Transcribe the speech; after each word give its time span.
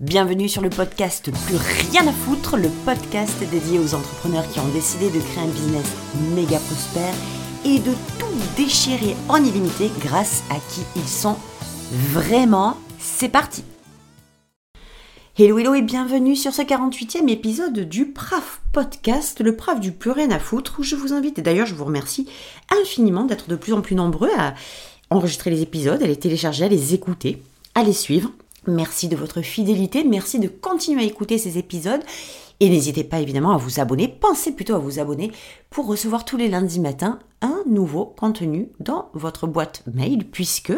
Bienvenue 0.00 0.48
sur 0.48 0.60
le 0.60 0.70
podcast 0.70 1.30
Plus 1.46 1.56
rien 1.56 2.04
à 2.08 2.12
foutre, 2.12 2.56
le 2.56 2.68
podcast 2.84 3.38
dédié 3.48 3.78
aux 3.78 3.94
entrepreneurs 3.94 4.48
qui 4.48 4.58
ont 4.58 4.68
décidé 4.72 5.08
de 5.08 5.20
créer 5.20 5.44
un 5.44 5.46
business 5.46 5.86
méga 6.34 6.58
prospère 6.58 7.14
et 7.64 7.78
de 7.78 7.92
tout 8.18 8.26
déchirer 8.56 9.14
en 9.28 9.36
illimité 9.36 9.92
grâce 10.00 10.42
à 10.50 10.56
qui 10.56 10.80
ils 10.96 11.08
sont 11.08 11.36
vraiment. 11.92 12.76
C'est 12.98 13.28
parti 13.28 13.62
Hello 15.38 15.58
hello 15.58 15.74
et 15.74 15.82
bienvenue 15.82 16.34
sur 16.34 16.52
ce 16.52 16.62
48e 16.62 17.28
épisode 17.28 17.78
du 17.78 18.06
PRAF 18.06 18.62
podcast, 18.72 19.40
le 19.42 19.54
PRAF 19.54 19.78
du 19.78 19.92
plus 19.92 20.10
rien 20.10 20.32
à 20.32 20.40
foutre, 20.40 20.80
où 20.80 20.82
je 20.82 20.96
vous 20.96 21.12
invite, 21.12 21.38
et 21.38 21.42
d'ailleurs 21.42 21.68
je 21.68 21.74
vous 21.76 21.84
remercie 21.84 22.28
infiniment 22.82 23.26
d'être 23.26 23.48
de 23.48 23.54
plus 23.54 23.72
en 23.72 23.80
plus 23.80 23.94
nombreux 23.94 24.30
à 24.36 24.54
enregistrer 25.10 25.50
les 25.50 25.62
épisodes, 25.62 26.02
à 26.02 26.06
les 26.08 26.18
télécharger, 26.18 26.64
à 26.64 26.68
les 26.68 26.94
écouter, 26.94 27.40
à 27.76 27.84
les 27.84 27.92
suivre. 27.92 28.32
Merci 28.66 29.08
de 29.08 29.16
votre 29.16 29.42
fidélité, 29.42 30.04
merci 30.04 30.38
de 30.38 30.48
continuer 30.48 31.02
à 31.02 31.06
écouter 31.06 31.36
ces 31.36 31.58
épisodes. 31.58 32.00
Et 32.60 32.70
n'hésitez 32.70 33.04
pas 33.04 33.20
évidemment 33.20 33.52
à 33.52 33.58
vous 33.58 33.80
abonner, 33.80 34.08
pensez 34.08 34.52
plutôt 34.52 34.74
à 34.74 34.78
vous 34.78 35.00
abonner 35.00 35.32
pour 35.70 35.86
recevoir 35.86 36.24
tous 36.24 36.36
les 36.36 36.48
lundis 36.48 36.80
matins 36.80 37.18
un 37.42 37.62
nouveau 37.66 38.06
contenu 38.06 38.68
dans 38.80 39.10
votre 39.12 39.46
boîte 39.46 39.82
mail, 39.92 40.24
puisque 40.24 40.72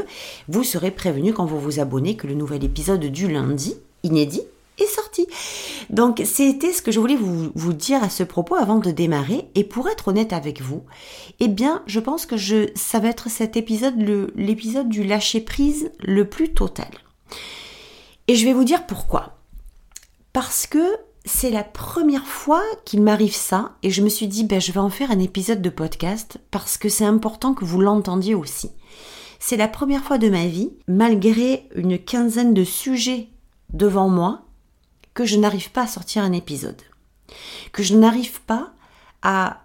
vous 0.48 0.64
serez 0.64 0.90
prévenu 0.90 1.32
quand 1.32 1.45
vous 1.45 1.60
vous 1.60 1.78
abonnez 1.78 2.16
que 2.16 2.26
le 2.26 2.34
nouvel 2.34 2.64
épisode 2.64 3.04
du 3.04 3.30
lundi, 3.30 3.76
inédit, 4.02 4.42
est 4.78 4.87
sorti. 4.87 5.26
Donc 5.90 6.23
c'était 6.24 6.73
ce 6.73 6.82
que 6.82 6.90
je 6.90 6.98
voulais 6.98 7.16
vous, 7.16 7.73
dire 7.73 8.02
à 8.02 8.10
ce 8.10 8.23
propos 8.23 8.56
avant 8.56 8.78
de 8.78 8.90
démarrer. 8.90 9.48
Et 9.54 9.64
pour 9.64 9.88
être 9.88 10.09
honnête 10.09 10.32
avec 10.32 10.60
vous, 10.60 10.82
eh 11.40 11.48
bien 11.48 11.82
je 11.87 12.00
pense 12.00 12.26
que 12.26 12.37
je, 12.37 12.70
ça 12.74 12.98
va 12.98 13.09
être 13.09 13.30
cet 13.30 13.56
épisode, 13.56 13.95
l'épisode 14.34 14.88
du 14.88 15.04
lâcher 15.04 15.40
prise 15.40 15.90
le 16.00 16.28
plus 16.28 16.52
total. 16.52 16.88
Et 18.28 18.34
je 18.34 18.44
vais 18.44 18.52
vous 18.52 18.64
dire 18.64 18.86
pourquoi. 18.86 19.38
Parce 20.32 20.66
que 20.66 20.96
c'est 21.24 21.51
la 21.51 21.64
première 21.64 22.26
fois 22.26 22.62
qu'il 22.84 23.02
m'arrive 23.02 23.34
ça 23.34 23.76
et 23.82 23.90
je 23.90 24.02
me 24.02 24.09
suis 24.09 24.28
dit 24.28 24.45
ben, 24.45 24.60
je 24.60 24.73
vais 24.73 24.80
en 24.80 24.90
faire 24.90 25.10
un 25.10 25.18
épisode 25.18 25.62
de 25.62 25.70
podcast 25.70 26.38
parce 26.51 26.76
que 26.76 26.88
c'est 26.88 27.04
important 27.04 27.54
que 27.54 27.64
vous 27.64 27.80
l'entendiez 27.80 28.34
aussi. 28.34 28.70
C'est 29.38 29.56
la 29.56 29.68
première 29.68 30.02
fois 30.02 30.18
de 30.18 30.28
ma 30.28 30.46
vie, 30.46 30.70
malgré 30.88 31.68
une 31.74 31.98
quinzaine 31.98 32.54
de 32.54 32.64
sujets 32.64 33.28
devant 33.73 34.09
moi, 34.09 34.42
que 35.14 35.24
je 35.24 35.36
n'arrive 35.36 35.70
pas 35.70 35.82
à 35.82 35.86
sortir 35.86 36.23
un 36.23 36.32
épisode. 36.32 36.80
Que 37.73 37.82
je 37.82 37.95
n'arrive 37.96 38.40
pas 38.42 38.73
à, 39.23 39.62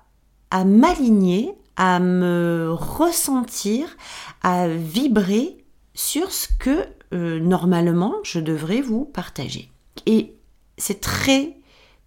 à 0.49 0.65
m'aligner, 0.65 1.53
à 1.77 1.99
me 1.99 2.69
ressentir, 2.71 3.97
à 4.41 4.67
vibrer 4.67 5.63
sur 5.93 6.31
ce 6.31 6.47
que 6.59 6.87
euh, 7.13 7.39
normalement 7.39 8.15
je 8.23 8.39
devrais 8.39 8.81
vous 8.81 9.05
partager. 9.05 9.69
Et 10.05 10.35
c'est 10.77 11.01
très 11.01 11.57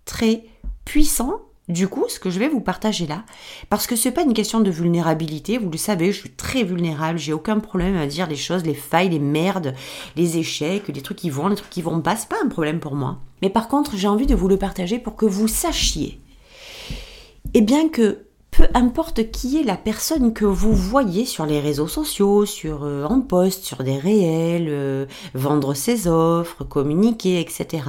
très 0.04 0.44
puissant 0.84 1.40
du 1.68 1.88
coup 1.88 2.04
ce 2.08 2.20
que 2.20 2.28
je 2.28 2.38
vais 2.38 2.48
vous 2.48 2.60
partager 2.60 3.06
là 3.06 3.24
parce 3.70 3.86
que 3.86 3.96
c'est 3.96 4.10
pas 4.10 4.22
une 4.22 4.34
question 4.34 4.60
de 4.60 4.70
vulnérabilité, 4.70 5.56
vous 5.56 5.70
le 5.70 5.78
savez, 5.78 6.12
je 6.12 6.20
suis 6.20 6.30
très 6.30 6.62
vulnérable, 6.62 7.18
j'ai 7.18 7.32
aucun 7.32 7.58
problème 7.58 7.96
à 7.96 8.06
dire 8.06 8.26
les 8.26 8.36
choses, 8.36 8.64
les 8.64 8.74
failles, 8.74 9.08
les 9.10 9.18
merdes, 9.18 9.74
les 10.16 10.36
échecs, 10.38 10.88
les 10.88 11.02
trucs 11.02 11.18
qui 11.18 11.30
vont, 11.30 11.48
les 11.48 11.56
trucs 11.56 11.70
qui 11.70 11.82
vont 11.82 12.00
pas, 12.00 12.16
c'est 12.16 12.28
pas 12.28 12.42
un 12.44 12.48
problème 12.48 12.80
pour 12.80 12.94
moi. 12.94 13.18
Mais 13.40 13.50
par 13.50 13.68
contre, 13.68 13.96
j'ai 13.96 14.08
envie 14.08 14.26
de 14.26 14.34
vous 14.34 14.48
le 14.48 14.58
partager 14.58 14.98
pour 14.98 15.16
que 15.16 15.26
vous 15.26 15.48
sachiez 15.48 16.20
et 17.54 17.60
bien 17.60 17.88
que 17.88 18.26
peu 18.56 18.68
importe 18.74 19.30
qui 19.30 19.58
est 19.58 19.64
la 19.64 19.76
personne 19.76 20.32
que 20.32 20.44
vous 20.44 20.72
voyez 20.72 21.26
sur 21.26 21.44
les 21.44 21.60
réseaux 21.60 21.88
sociaux, 21.88 22.46
sur 22.46 22.84
euh, 22.84 23.04
en 23.04 23.20
poste, 23.20 23.64
sur 23.64 23.82
des 23.82 23.98
réels, 23.98 24.68
euh, 24.68 25.06
vendre 25.34 25.74
ses 25.74 26.06
offres, 26.06 26.62
communiquer, 26.64 27.40
etc. 27.40 27.84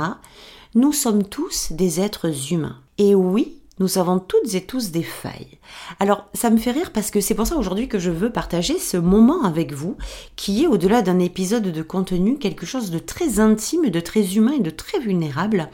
Nous 0.73 0.91
sommes 0.91 1.23
tous 1.23 1.71
des 1.71 1.99
êtres 1.99 2.51
humains. 2.51 2.79
Et 2.97 3.13
oui, 3.13 3.57
nous 3.79 3.97
avons 3.97 4.19
toutes 4.19 4.55
et 4.55 4.61
tous 4.61 4.91
des 4.91 5.03
failles. 5.03 5.59
Alors, 5.99 6.25
ça 6.33 6.49
me 6.49 6.57
fait 6.57 6.71
rire 6.71 6.91
parce 6.93 7.11
que 7.11 7.21
c'est 7.21 7.35
pour 7.35 7.45
ça 7.45 7.57
aujourd'hui 7.57 7.87
que 7.87 7.99
je 7.99 8.09
veux 8.09 8.31
partager 8.31 8.79
ce 8.79 8.97
moment 8.97 9.43
avec 9.43 9.73
vous, 9.73 9.97
qui 10.35 10.63
est 10.63 10.67
au-delà 10.67 11.01
d'un 11.01 11.19
épisode 11.19 11.71
de 11.71 11.81
contenu, 11.81 12.37
quelque 12.37 12.65
chose 12.65 12.89
de 12.89 12.99
très 12.99 13.39
intime, 13.39 13.89
de 13.89 13.99
très 13.99 14.35
humain 14.35 14.53
et 14.53 14.61
de 14.61 14.69
très 14.69 14.99
vulnérable, 14.99 15.69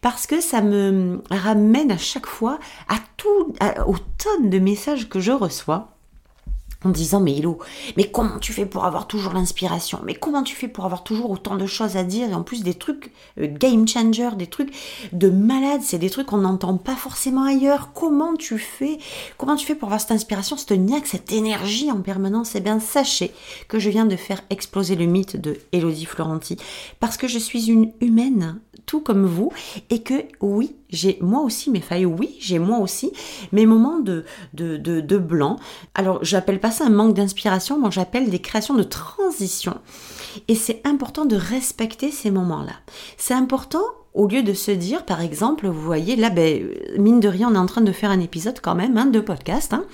parce 0.00 0.26
que 0.26 0.40
ça 0.40 0.62
me 0.62 1.22
ramène 1.30 1.90
à 1.90 1.98
chaque 1.98 2.26
fois 2.26 2.58
à 2.88 2.96
tout, 3.16 3.54
aux 3.86 3.98
tonnes 4.18 4.50
de 4.50 4.58
messages 4.58 5.08
que 5.08 5.20
je 5.20 5.32
reçois 5.32 5.88
en 6.84 6.90
disant 6.90 7.20
mais 7.20 7.36
Hello, 7.36 7.58
mais 7.96 8.10
comment 8.10 8.38
tu 8.38 8.52
fais 8.52 8.66
pour 8.66 8.84
avoir 8.84 9.06
toujours 9.06 9.34
l'inspiration? 9.34 10.00
Mais 10.04 10.14
comment 10.14 10.42
tu 10.42 10.56
fais 10.56 10.68
pour 10.68 10.84
avoir 10.84 11.04
toujours 11.04 11.30
autant 11.30 11.56
de 11.56 11.66
choses 11.66 11.96
à 11.96 12.04
dire? 12.04 12.30
Et 12.30 12.34
en 12.34 12.42
plus 12.42 12.62
des 12.62 12.74
trucs 12.74 13.12
euh, 13.38 13.46
game 13.48 13.86
changer, 13.86 14.30
des 14.36 14.46
trucs 14.46 14.72
de 15.12 15.28
malade, 15.28 15.80
c'est 15.82 15.98
des 15.98 16.10
trucs 16.10 16.28
qu'on 16.28 16.38
n'entend 16.38 16.76
pas 16.76 16.96
forcément 16.96 17.44
ailleurs. 17.44 17.92
Comment 17.92 18.34
tu 18.36 18.58
fais 18.58 18.98
Comment 19.36 19.56
tu 19.56 19.66
fais 19.66 19.74
pour 19.74 19.88
avoir 19.88 20.00
cette 20.00 20.12
inspiration, 20.12 20.56
cette 20.56 20.72
niaque, 20.72 21.06
cette 21.06 21.32
énergie 21.32 21.90
en 21.90 22.00
permanence? 22.00 22.54
Eh 22.54 22.60
bien, 22.60 22.80
sachez 22.80 23.32
que 23.68 23.78
je 23.78 23.90
viens 23.90 24.06
de 24.06 24.16
faire 24.16 24.42
exploser 24.48 24.96
le 24.96 25.06
mythe 25.06 25.36
de 25.36 25.58
Elodie 25.72 26.06
Florenti. 26.06 26.56
Parce 26.98 27.16
que 27.16 27.28
je 27.28 27.38
suis 27.38 27.70
une 27.70 27.92
humaine 28.00 28.58
tout 28.86 29.00
comme 29.00 29.26
vous 29.26 29.50
et 29.90 30.02
que 30.02 30.14
oui, 30.40 30.76
j'ai 30.88 31.18
moi 31.20 31.42
aussi 31.42 31.70
mes 31.70 31.80
failles, 31.80 32.06
oui, 32.06 32.36
j'ai 32.40 32.58
moi 32.58 32.78
aussi 32.78 33.12
mes 33.52 33.66
moments 33.66 34.00
de, 34.00 34.24
de, 34.54 34.76
de, 34.76 35.18
blanc. 35.18 35.56
Alors, 35.94 36.22
j'appelle 36.22 36.60
pas 36.60 36.70
ça 36.70 36.86
un 36.86 36.90
manque 36.90 37.14
d'inspiration, 37.14 37.78
moi 37.78 37.90
j'appelle 37.90 38.30
des 38.30 38.40
créations 38.40 38.74
de 38.74 38.82
transition. 38.82 39.78
Et 40.48 40.54
c'est 40.54 40.80
important 40.84 41.24
de 41.24 41.36
respecter 41.36 42.10
ces 42.10 42.30
moments-là. 42.30 42.74
C'est 43.16 43.34
important 43.34 43.82
au 44.12 44.26
lieu 44.26 44.42
de 44.42 44.52
se 44.54 44.70
dire, 44.72 45.04
par 45.04 45.20
exemple, 45.20 45.68
vous 45.68 45.80
voyez, 45.80 46.16
là, 46.16 46.30
ben, 46.30 46.68
mine 46.98 47.20
de 47.20 47.28
rien, 47.28 47.48
on 47.50 47.54
est 47.54 47.58
en 47.58 47.66
train 47.66 47.80
de 47.80 47.92
faire 47.92 48.10
un 48.10 48.20
épisode 48.20 48.60
quand 48.60 48.74
même, 48.74 48.96
hein, 48.98 49.06
de 49.06 49.20
podcast, 49.20 49.72
hein. 49.72 49.84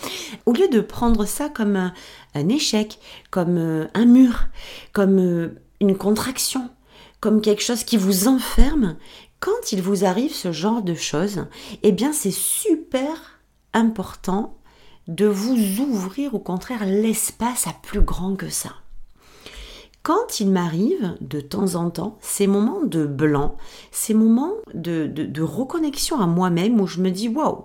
au 0.47 0.53
lieu 0.53 0.69
de 0.69 0.81
prendre 0.81 1.27
ça 1.27 1.51
comme 1.51 1.77
un, 1.77 1.93
un 2.35 2.49
échec, 2.49 2.99
comme 3.31 3.59
euh, 3.59 3.87
un 3.95 4.07
mur, 4.07 4.45
comme 4.93 5.19
euh, 5.19 5.49
une 5.81 5.97
contraction, 5.99 6.71
quelque 7.43 7.63
chose 7.63 7.85
qui 7.85 7.97
vous 7.97 8.29
enferme, 8.29 8.97
quand 9.41 9.73
il 9.73 9.83
vous 9.83 10.05
arrive 10.05 10.35
ce 10.35 10.53
genre 10.53 10.83
de 10.83 10.95
choses, 10.95 11.47
eh 11.83 11.93
bien 11.93 12.13
c'est 12.13 12.31
super 12.31 13.41
important 13.73 14.57
de 15.09 15.27
vous 15.27 15.57
ouvrir 15.81 16.35
au 16.35 16.39
contraire 16.39 16.85
l'espace 16.85 17.67
à 17.67 17.73
plus 17.83 18.01
grand 18.01 18.37
que 18.37 18.49
ça. 18.49 18.71
Quand 20.03 20.41
il 20.41 20.51
m'arrive 20.51 21.17
de 21.21 21.41
temps 21.41 21.75
en 21.75 21.91
temps 21.91 22.17
ces 22.21 22.47
moments 22.47 22.85
de 22.85 23.07
blanc, 23.07 23.57
ces 23.91 24.15
moments 24.15 24.55
de, 24.73 25.07
de 25.07 25.43
reconnexion 25.43 26.21
à 26.21 26.27
moi-même 26.27 26.81
où 26.81 26.87
je 26.87 27.01
me 27.01 27.11
dis 27.11 27.29
waouh, 27.29 27.65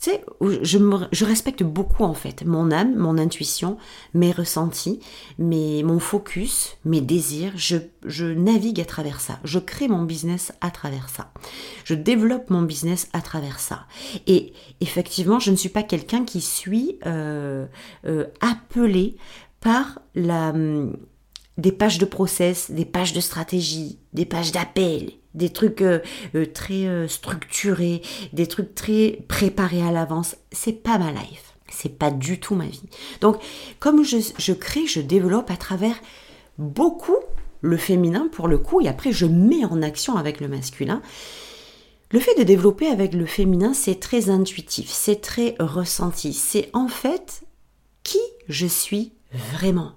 tu 0.00 0.10
sais, 0.10 0.24
je, 0.62 1.24
respecte 1.24 1.62
beaucoup 1.62 2.04
en 2.04 2.14
fait 2.14 2.44
mon 2.44 2.70
âme, 2.70 2.96
mon 2.96 3.18
intuition, 3.18 3.78
mes 4.14 4.32
ressentis, 4.32 5.00
mes, 5.38 5.82
mon 5.82 5.98
focus, 5.98 6.76
mes 6.84 7.00
désirs. 7.00 7.52
Je, 7.56 7.76
je 8.04 8.26
navigue 8.26 8.80
à 8.80 8.84
travers 8.84 9.20
ça. 9.20 9.38
Je 9.44 9.58
crée 9.58 9.88
mon 9.88 10.02
business 10.02 10.52
à 10.60 10.70
travers 10.70 11.08
ça. 11.08 11.32
Je 11.84 11.94
développe 11.94 12.50
mon 12.50 12.62
business 12.62 13.08
à 13.12 13.20
travers 13.20 13.60
ça. 13.60 13.86
Et 14.26 14.52
effectivement, 14.80 15.38
je 15.38 15.50
ne 15.50 15.56
suis 15.56 15.68
pas 15.68 15.82
quelqu'un 15.82 16.24
qui 16.24 16.40
suis 16.40 16.98
euh, 17.06 17.66
euh, 18.06 18.26
appelé 18.40 19.16
par 19.60 20.00
la 20.14 20.52
des 21.58 21.72
pages 21.72 21.98
de 21.98 22.06
process, 22.06 22.70
des 22.70 22.86
pages 22.86 23.12
de 23.12 23.20
stratégie, 23.20 23.98
des 24.12 24.24
pages 24.24 24.52
d'appel, 24.52 25.12
des 25.34 25.50
trucs 25.50 25.82
euh, 25.82 26.00
euh, 26.34 26.46
très 26.46 26.86
euh, 26.86 27.08
structurés, 27.08 28.02
des 28.32 28.46
trucs 28.46 28.74
très 28.74 29.24
préparés 29.28 29.82
à 29.82 29.92
l'avance. 29.92 30.36
C'est 30.50 30.82
pas 30.82 30.98
ma 30.98 31.10
life. 31.12 31.54
C'est 31.68 31.98
pas 31.98 32.10
du 32.10 32.38
tout 32.38 32.54
ma 32.54 32.66
vie. 32.66 32.82
Donc, 33.20 33.36
comme 33.78 34.04
je, 34.04 34.18
je 34.38 34.52
crée, 34.52 34.86
je 34.86 35.00
développe 35.00 35.50
à 35.50 35.56
travers 35.56 35.96
beaucoup 36.58 37.16
le 37.62 37.76
féminin 37.76 38.28
pour 38.30 38.48
le 38.48 38.58
coup, 38.58 38.80
et 38.80 38.88
après 38.88 39.12
je 39.12 39.24
mets 39.24 39.64
en 39.64 39.80
action 39.80 40.16
avec 40.16 40.40
le 40.40 40.48
masculin. 40.48 41.00
Le 42.10 42.20
fait 42.20 42.38
de 42.38 42.42
développer 42.42 42.88
avec 42.88 43.14
le 43.14 43.24
féminin, 43.24 43.72
c'est 43.72 43.98
très 43.98 44.28
intuitif, 44.28 44.90
c'est 44.90 45.22
très 45.22 45.54
ressenti. 45.58 46.34
C'est 46.34 46.68
en 46.74 46.88
fait 46.88 47.42
qui 48.02 48.20
je 48.48 48.66
suis 48.66 49.14
vraiment 49.32 49.92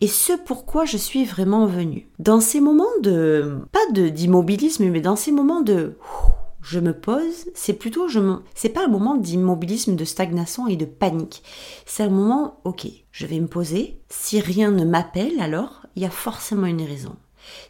et 0.00 0.08
ce 0.08 0.32
pourquoi 0.32 0.84
je 0.84 0.96
suis 0.96 1.24
vraiment 1.24 1.66
venue. 1.66 2.08
Dans 2.18 2.40
ces 2.40 2.60
moments 2.60 2.84
de, 3.02 3.58
pas 3.72 3.92
de 3.92 4.08
d'immobilisme, 4.08 4.88
mais 4.88 5.00
dans 5.00 5.16
ces 5.16 5.32
moments 5.32 5.62
de 5.62 5.96
je 6.60 6.80
me 6.80 6.92
pose, 6.92 7.46
c'est 7.54 7.72
plutôt 7.72 8.08
je 8.08 8.18
me, 8.18 8.36
c'est 8.54 8.68
pas 8.68 8.84
un 8.84 8.88
moment 8.88 9.16
d'immobilisme, 9.16 9.96
de 9.96 10.04
stagnation 10.04 10.66
et 10.66 10.76
de 10.76 10.84
panique. 10.84 11.42
C'est 11.86 12.02
un 12.02 12.10
moment, 12.10 12.60
ok, 12.64 12.86
je 13.10 13.26
vais 13.26 13.40
me 13.40 13.46
poser. 13.46 14.00
Si 14.08 14.40
rien 14.40 14.70
ne 14.70 14.84
m'appelle, 14.84 15.40
alors 15.40 15.86
il 15.96 16.02
y 16.02 16.06
a 16.06 16.10
forcément 16.10 16.66
une 16.66 16.82
raison. 16.82 17.16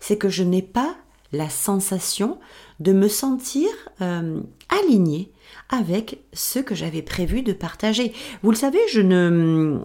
C'est 0.01 0.19
que 0.19 0.29
je 0.29 0.43
n'ai 0.43 0.63
pas 0.63 0.97
la 1.33 1.51
sensation 1.51 2.39
de 2.81 2.93
me 2.93 3.09
sentir 3.09 3.69
euh, 4.01 4.41
alignée 4.69 5.33
avec 5.69 6.25
ce 6.33 6.59
que 6.59 6.75
j'avais 6.75 7.03
prévu 7.03 7.43
de 7.43 7.53
partager. 7.53 8.13
Vous 8.43 8.51
le 8.51 8.57
savez, 8.57 8.81
je 8.91 9.01
ne 9.01 9.81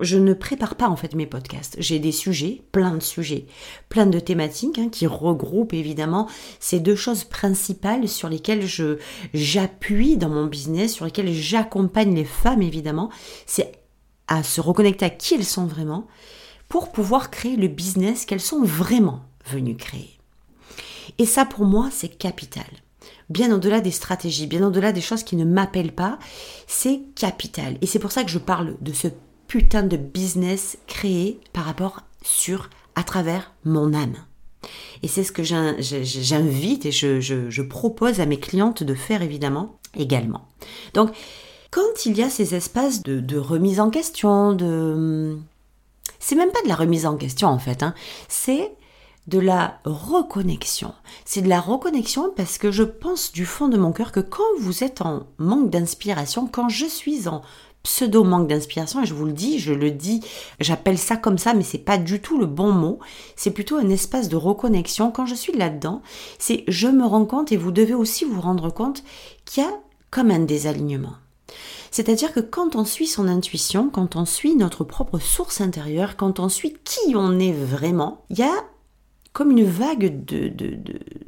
je 0.00 0.18
ne 0.18 0.34
prépare 0.34 0.74
pas 0.74 0.88
en 0.88 0.96
fait 0.96 1.14
mes 1.14 1.26
podcasts. 1.26 1.76
J'ai 1.78 1.98
des 1.98 2.12
sujets, 2.12 2.62
plein 2.72 2.96
de 2.96 3.02
sujets, 3.02 3.46
plein 3.88 4.06
de 4.06 4.18
thématiques 4.18 4.78
hein, 4.78 4.88
qui 4.90 5.06
regroupent 5.06 5.74
évidemment 5.74 6.28
ces 6.58 6.80
deux 6.80 6.96
choses 6.96 7.24
principales 7.24 8.08
sur 8.08 8.28
lesquelles 8.28 8.66
je 8.66 8.98
j'appuie 9.34 10.16
dans 10.16 10.28
mon 10.28 10.46
business, 10.46 10.94
sur 10.94 11.04
lesquelles 11.04 11.32
j'accompagne 11.32 12.14
les 12.14 12.24
femmes 12.24 12.62
évidemment. 12.62 13.10
C'est 13.46 13.72
à 14.28 14.42
se 14.42 14.60
reconnecter 14.60 15.04
à 15.04 15.10
qui 15.10 15.34
elles 15.34 15.44
sont 15.44 15.66
vraiment 15.66 16.06
pour 16.68 16.92
pouvoir 16.92 17.30
créer 17.30 17.56
le 17.56 17.68
business 17.68 18.24
qu'elles 18.24 18.40
sont 18.40 18.62
vraiment 18.62 19.20
venues 19.46 19.76
créer. 19.76 20.18
Et 21.18 21.26
ça 21.26 21.44
pour 21.44 21.64
moi 21.64 21.88
c'est 21.92 22.16
capital 22.16 22.64
bien 23.28 23.54
au-delà 23.54 23.80
des 23.80 23.92
stratégies, 23.92 24.46
bien 24.46 24.66
au-delà 24.66 24.92
des 24.92 25.00
choses 25.00 25.22
qui 25.22 25.36
ne 25.36 25.44
m'appellent 25.44 25.94
pas, 25.94 26.18
c'est 26.66 27.00
capital. 27.14 27.78
Et 27.80 27.86
c'est 27.86 28.00
pour 28.00 28.12
ça 28.12 28.24
que 28.24 28.30
je 28.30 28.38
parle 28.38 28.76
de 28.80 28.92
ce 28.92 29.08
putain 29.50 29.82
de 29.82 29.96
business 29.96 30.78
créé 30.86 31.40
par 31.52 31.64
rapport 31.64 32.02
sur, 32.22 32.70
à 32.94 33.02
travers 33.02 33.52
mon 33.64 33.92
âme. 33.94 34.14
Et 35.02 35.08
c'est 35.08 35.24
ce 35.24 35.32
que 35.32 35.42
j'invite 35.42 36.86
et 36.86 36.92
je, 36.92 37.62
propose 37.62 38.20
à 38.20 38.26
mes 38.26 38.38
clientes 38.38 38.84
de 38.84 38.94
faire 38.94 39.22
évidemment 39.22 39.80
également. 39.96 40.46
Donc, 40.94 41.10
quand 41.72 42.06
il 42.06 42.16
y 42.16 42.22
a 42.22 42.30
ces 42.30 42.54
espaces 42.54 43.02
de, 43.02 43.38
remise 43.38 43.80
en 43.80 43.90
question, 43.90 44.52
de... 44.52 45.36
C'est 46.20 46.36
même 46.36 46.52
pas 46.52 46.62
de 46.62 46.68
la 46.68 46.76
remise 46.76 47.04
en 47.04 47.16
question 47.16 47.48
en 47.48 47.58
fait, 47.58 47.82
hein. 47.82 47.94
c'est 48.28 48.70
de 49.26 49.40
la 49.40 49.80
reconnexion. 49.84 50.94
C'est 51.24 51.42
de 51.42 51.48
la 51.48 51.60
reconnexion 51.60 52.32
parce 52.36 52.56
que 52.56 52.70
je 52.70 52.84
pense 52.84 53.32
du 53.32 53.46
fond 53.46 53.68
de 53.68 53.78
mon 53.78 53.90
cœur 53.90 54.12
que 54.12 54.20
quand 54.20 54.42
vous 54.60 54.84
êtes 54.84 55.02
en 55.02 55.26
manque 55.38 55.70
d'inspiration, 55.70 56.46
quand 56.46 56.68
je 56.68 56.86
suis 56.86 57.26
en 57.26 57.42
pseudo 57.82 58.24
manque 58.24 58.48
d'inspiration 58.48 59.02
et 59.02 59.06
je 59.06 59.14
vous 59.14 59.24
le 59.26 59.32
dis, 59.32 59.58
je 59.58 59.72
le 59.72 59.90
dis, 59.90 60.20
j'appelle 60.60 60.98
ça 60.98 61.16
comme 61.16 61.38
ça 61.38 61.54
mais 61.54 61.62
c'est 61.62 61.78
pas 61.78 61.98
du 61.98 62.20
tout 62.20 62.38
le 62.38 62.46
bon 62.46 62.72
mot, 62.72 62.98
c'est 63.36 63.50
plutôt 63.50 63.76
un 63.76 63.88
espace 63.88 64.28
de 64.28 64.36
reconnexion 64.36 65.10
quand 65.10 65.26
je 65.26 65.34
suis 65.34 65.56
là-dedans, 65.56 66.02
c'est 66.38 66.64
je 66.68 66.88
me 66.88 67.06
rends 67.06 67.26
compte 67.26 67.52
et 67.52 67.56
vous 67.56 67.72
devez 67.72 67.94
aussi 67.94 68.24
vous 68.24 68.40
rendre 68.40 68.70
compte 68.70 69.02
qu'il 69.44 69.62
y 69.62 69.66
a 69.66 69.70
comme 70.10 70.30
un 70.30 70.40
désalignement. 70.40 71.14
C'est-à-dire 71.90 72.32
que 72.32 72.40
quand 72.40 72.76
on 72.76 72.84
suit 72.84 73.06
son 73.06 73.26
intuition, 73.26 73.90
quand 73.90 74.14
on 74.14 74.24
suit 74.24 74.54
notre 74.54 74.84
propre 74.84 75.18
source 75.18 75.60
intérieure, 75.60 76.16
quand 76.16 76.38
on 76.38 76.48
suit 76.48 76.76
qui 76.84 77.14
on 77.16 77.38
est 77.38 77.52
vraiment, 77.52 78.24
il 78.30 78.38
y 78.38 78.42
a 78.42 78.64
comme 79.32 79.52
une 79.52 79.64
vague 79.64 80.24
de, 80.24 80.48
de, 80.48 80.76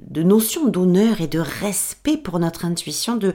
de, 0.00 0.22
notions 0.22 0.66
d'honneur 0.66 1.20
et 1.20 1.28
de 1.28 1.38
respect 1.38 2.16
pour 2.16 2.38
notre 2.40 2.64
intuition, 2.64 3.16
de, 3.16 3.32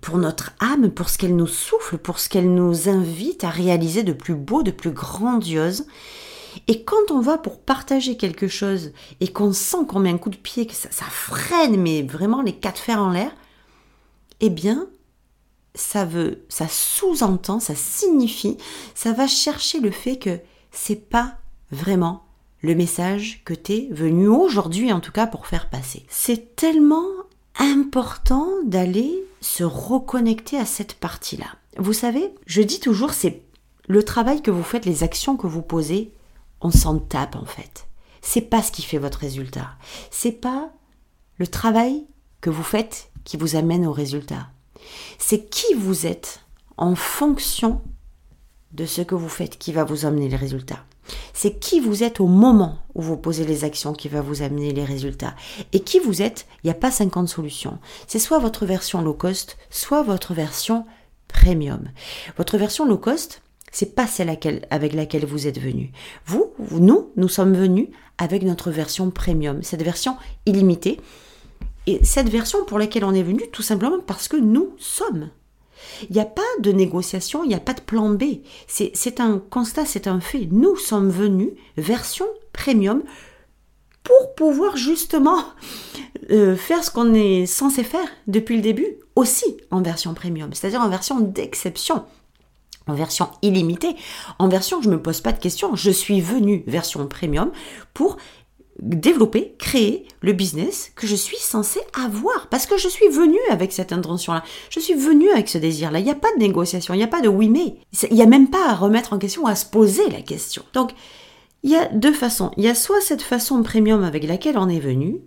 pour 0.00 0.18
notre 0.18 0.52
âme, 0.60 0.90
pour 0.90 1.08
ce 1.08 1.18
qu'elle 1.18 1.34
nous 1.34 1.48
souffle, 1.48 1.98
pour 1.98 2.18
ce 2.18 2.28
qu'elle 2.28 2.54
nous 2.54 2.88
invite 2.88 3.42
à 3.42 3.50
réaliser 3.50 4.04
de 4.04 4.12
plus 4.12 4.36
beau, 4.36 4.62
de 4.62 4.70
plus 4.70 4.92
grandiose. 4.92 5.86
Et 6.68 6.84
quand 6.84 7.10
on 7.10 7.20
va 7.20 7.36
pour 7.36 7.60
partager 7.60 8.16
quelque 8.16 8.48
chose 8.48 8.92
et 9.20 9.28
qu'on 9.28 9.52
sent 9.52 9.84
qu'on 9.88 9.98
met 9.98 10.10
un 10.10 10.18
coup 10.18 10.30
de 10.30 10.36
pied, 10.36 10.66
que 10.66 10.74
ça, 10.74 10.88
ça 10.90 11.04
freine, 11.06 11.80
mais 11.80 12.02
vraiment 12.02 12.42
les 12.42 12.54
quatre 12.54 12.78
fers 12.78 13.00
en 13.00 13.10
l'air, 13.10 13.32
eh 14.40 14.50
bien, 14.50 14.86
ça 15.74 16.04
veut, 16.04 16.44
ça 16.48 16.68
sous-entend, 16.68 17.60
ça 17.60 17.74
signifie, 17.74 18.56
ça 18.94 19.12
va 19.12 19.26
chercher 19.26 19.80
le 19.80 19.90
fait 19.90 20.16
que 20.16 20.38
c'est 20.70 21.08
pas 21.08 21.38
vraiment 21.70 22.25
le 22.66 22.74
message 22.74 23.42
que 23.44 23.54
tu 23.54 23.72
es 23.72 23.88
venu 23.92 24.28
aujourd'hui 24.28 24.92
en 24.92 25.00
tout 25.00 25.12
cas 25.12 25.26
pour 25.26 25.46
faire 25.46 25.70
passer. 25.70 26.04
C'est 26.08 26.56
tellement 26.56 27.06
important 27.58 28.48
d'aller 28.64 29.14
se 29.40 29.62
reconnecter 29.64 30.58
à 30.58 30.66
cette 30.66 30.94
partie-là. 30.94 31.46
Vous 31.78 31.92
savez, 31.92 32.34
je 32.46 32.62
dis 32.62 32.80
toujours, 32.80 33.12
c'est 33.12 33.42
le 33.86 34.02
travail 34.02 34.42
que 34.42 34.50
vous 34.50 34.64
faites, 34.64 34.84
les 34.84 35.04
actions 35.04 35.36
que 35.36 35.46
vous 35.46 35.62
posez, 35.62 36.12
on 36.60 36.70
s'en 36.70 36.98
tape 36.98 37.36
en 37.36 37.44
fait. 37.44 37.86
C'est 38.20 38.40
pas 38.40 38.62
ce 38.62 38.72
qui 38.72 38.82
fait 38.82 38.98
votre 38.98 39.20
résultat. 39.20 39.70
C'est 40.10 40.32
pas 40.32 40.70
le 41.38 41.46
travail 41.46 42.04
que 42.40 42.50
vous 42.50 42.64
faites 42.64 43.10
qui 43.22 43.36
vous 43.36 43.54
amène 43.54 43.86
au 43.86 43.92
résultat. 43.92 44.48
C'est 45.18 45.48
qui 45.48 45.72
vous 45.74 46.06
êtes 46.06 46.40
en 46.76 46.96
fonction 46.96 47.80
de 48.72 48.86
ce 48.86 49.02
que 49.02 49.14
vous 49.14 49.28
faites 49.28 49.56
qui 49.56 49.72
va 49.72 49.84
vous 49.84 50.04
amener 50.04 50.28
les 50.28 50.36
résultats. 50.36 50.84
C'est 51.32 51.58
qui 51.58 51.80
vous 51.80 52.02
êtes 52.02 52.20
au 52.20 52.26
moment 52.26 52.78
où 52.94 53.02
vous 53.02 53.16
posez 53.16 53.44
les 53.44 53.64
actions 53.64 53.92
qui 53.92 54.08
va 54.08 54.20
vous 54.20 54.42
amener 54.42 54.72
les 54.72 54.84
résultats. 54.84 55.34
Et 55.72 55.80
qui 55.80 55.98
vous 55.98 56.22
êtes, 56.22 56.46
il 56.62 56.66
n'y 56.66 56.70
a 56.70 56.74
pas 56.74 56.90
50 56.90 57.28
solutions. 57.28 57.78
C'est 58.06 58.18
soit 58.18 58.38
votre 58.38 58.66
version 58.66 59.02
low 59.02 59.14
cost, 59.14 59.58
soit 59.70 60.02
votre 60.02 60.34
version 60.34 60.86
premium. 61.28 61.90
Votre 62.36 62.58
version 62.58 62.86
low 62.86 62.98
cost, 62.98 63.42
c'est 63.72 63.94
pas 63.94 64.06
celle 64.06 64.30
avec 64.70 64.92
laquelle 64.94 65.26
vous 65.26 65.46
êtes 65.46 65.60
venu. 65.60 65.92
Vous, 66.24 66.52
nous, 66.70 67.10
nous 67.16 67.28
sommes 67.28 67.54
venus 67.54 67.88
avec 68.18 68.42
notre 68.42 68.70
version 68.70 69.10
premium, 69.10 69.62
cette 69.62 69.82
version 69.82 70.16
illimitée. 70.46 71.00
Et 71.86 72.04
cette 72.04 72.28
version 72.28 72.64
pour 72.64 72.78
laquelle 72.78 73.04
on 73.04 73.14
est 73.14 73.22
venu, 73.22 73.42
tout 73.52 73.62
simplement 73.62 74.00
parce 74.00 74.26
que 74.26 74.36
nous 74.36 74.74
sommes 74.78 75.30
il 76.08 76.14
n'y 76.14 76.20
a 76.20 76.26
pas 76.26 76.42
de 76.60 76.72
négociation, 76.72 77.44
il 77.44 77.48
n'y 77.48 77.54
a 77.54 77.60
pas 77.60 77.74
de 77.74 77.80
plan 77.80 78.10
B. 78.10 78.24
C'est 78.66 79.20
un 79.20 79.38
constat, 79.38 79.84
c'est 79.84 80.06
un 80.06 80.20
fait. 80.20 80.48
Nous 80.50 80.76
sommes 80.76 81.10
venus, 81.10 81.50
version 81.76 82.26
premium, 82.52 83.02
pour 84.02 84.34
pouvoir 84.34 84.76
justement 84.76 85.44
euh, 86.30 86.56
faire 86.56 86.84
ce 86.84 86.90
qu'on 86.90 87.12
est 87.14 87.46
censé 87.46 87.82
faire 87.82 88.08
depuis 88.26 88.56
le 88.56 88.62
début, 88.62 88.98
aussi 89.16 89.56
en 89.70 89.82
version 89.82 90.14
premium, 90.14 90.52
c'est-à-dire 90.52 90.80
en 90.80 90.88
version 90.88 91.20
d'exception 91.20 92.04
en 92.88 92.94
version 92.94 93.28
illimitée, 93.42 93.96
en 94.38 94.48
version 94.48 94.80
je 94.80 94.88
ne 94.88 94.94
me 94.94 95.02
pose 95.02 95.20
pas 95.20 95.32
de 95.32 95.40
questions, 95.40 95.74
je 95.74 95.90
suis 95.90 96.20
venu 96.20 96.62
version 96.66 97.06
premium 97.08 97.50
pour 97.94 98.16
développer, 98.80 99.54
créer 99.58 100.06
le 100.20 100.32
business 100.32 100.92
que 100.94 101.06
je 101.06 101.16
suis 101.16 101.38
censé 101.38 101.80
avoir. 101.94 102.48
Parce 102.48 102.66
que 102.66 102.76
je 102.76 102.88
suis 102.88 103.08
venu 103.08 103.38
avec 103.50 103.72
cette 103.72 103.92
intention-là. 103.92 104.44
Je 104.70 104.80
suis 104.80 104.94
venu 104.94 105.30
avec 105.30 105.48
ce 105.48 105.58
désir-là. 105.58 105.98
Il 105.98 106.04
n'y 106.04 106.10
a 106.10 106.16
pas 106.16 106.32
de 106.34 106.40
négociation, 106.40 106.94
il 106.94 106.98
n'y 106.98 107.04
a 107.04 107.08
pas 107.08 107.22
de 107.22 107.28
oui 107.28 107.48
mais. 107.48 107.76
Il 108.10 108.16
n'y 108.16 108.22
a 108.22 108.26
même 108.26 108.50
pas 108.50 108.68
à 108.68 108.74
remettre 108.74 109.12
en 109.12 109.18
question, 109.18 109.46
à 109.46 109.54
se 109.54 109.66
poser 109.66 110.08
la 110.10 110.20
question. 110.20 110.62
Donc, 110.72 110.92
il 111.62 111.70
y 111.70 111.76
a 111.76 111.86
deux 111.86 112.12
façons. 112.12 112.52
Il 112.56 112.64
y 112.64 112.68
a 112.68 112.74
soit 112.74 113.00
cette 113.00 113.22
façon 113.22 113.62
premium 113.62 114.04
avec 114.04 114.24
laquelle 114.24 114.58
on 114.58 114.68
est 114.68 114.80
venu, 114.80 115.20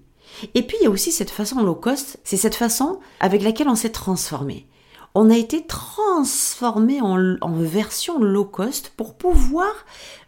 et 0.53 0.63
puis 0.63 0.77
il 0.79 0.83
y 0.85 0.87
a 0.87 0.91
aussi 0.91 1.11
cette 1.11 1.31
façon 1.31 1.61
low 1.63 1.75
cost. 1.75 2.17
C'est 2.23 2.37
cette 2.37 2.55
façon 2.55 2.99
avec 3.19 3.43
laquelle 3.43 3.69
on 3.69 3.75
s'est 3.75 3.89
transformé. 3.89 4.67
On 5.15 5.29
a 5.29 5.37
été 5.37 5.65
transformé 5.65 7.01
en, 7.01 7.37
version 7.55 8.19
low 8.19 8.45
cost 8.45 8.93
pour 8.95 9.15
pouvoir 9.15 9.71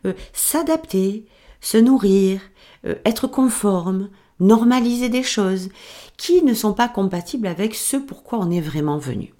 euh, 0.06 0.14
s'adapter, 0.34 1.26
se 1.62 1.78
nourrir, 1.78 2.42
euh, 2.86 2.96
être 3.06 3.28
conforme, 3.28 4.10
normaliser 4.40 5.10
des 5.10 5.24
choses 5.24 5.70
qui 6.18 6.44
ne 6.44 6.54
sont 6.54 6.74
pas 6.74 6.90
compatibles 6.90 7.48
avec 7.48 7.76
ce 7.76 7.98
pourquoi 7.98 8.40
on 8.40 8.52
est 8.52 8.62
vraiment 8.62 8.98
venu. 8.98 9.34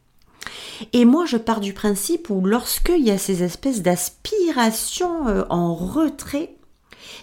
Et 0.94 1.06
moi, 1.06 1.26
je 1.26 1.38
pars 1.38 1.60
du 1.60 1.74
principe 1.74 2.30
où 2.30 2.42
lorsqu'il 2.42 3.06
y 3.06 3.12
a 3.12 3.18
ces 3.18 3.44
espèces 3.44 3.82
d'aspirations 3.82 5.28
euh, 5.28 5.44
en 5.50 5.76
retrait, 5.76 6.56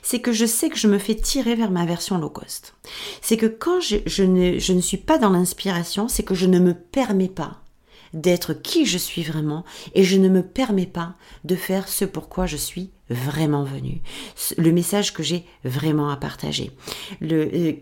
c'est 0.02 0.20
que 0.20 0.32
je 0.32 0.46
sais 0.46 0.68
que 0.68 0.78
je 0.78 0.88
me 0.88 0.98
fais 0.98 1.14
tirer 1.14 1.54
vers 1.54 1.70
ma 1.70 1.84
version 1.84 2.18
low 2.18 2.30
cost. 2.30 2.75
C'est 3.20 3.37
que 3.37 3.46
quand 3.46 3.80
je, 3.80 4.22
ne, 4.22 4.58
je 4.58 4.72
ne 4.72 4.80
suis 4.80 4.96
pas 4.96 5.18
dans 5.18 5.30
l'inspiration, 5.30 6.08
c'est 6.08 6.22
que 6.22 6.34
je 6.34 6.46
ne 6.46 6.58
me 6.58 6.75
permets 6.75 7.28
pas 7.28 7.62
d'être 8.14 8.54
qui 8.54 8.87
je 8.87 8.98
suis 8.98 9.22
vraiment 9.22 9.64
et 9.94 10.02
je 10.02 10.16
ne 10.16 10.28
me 10.28 10.42
permets 10.42 10.87
pas 10.87 11.14
de 11.44 11.56
faire 11.56 11.88
ce 11.88 12.04
pourquoi 12.04 12.46
je 12.46 12.56
suis 12.56 12.90
vraiment 13.10 13.64
venu, 13.64 14.00
le 14.56 14.72
message 14.72 15.12
que 15.12 15.22
j'ai 15.22 15.44
vraiment 15.64 16.10
à 16.10 16.16
partager. 16.16 16.70
Le, 17.20 17.48
euh, 17.54 17.72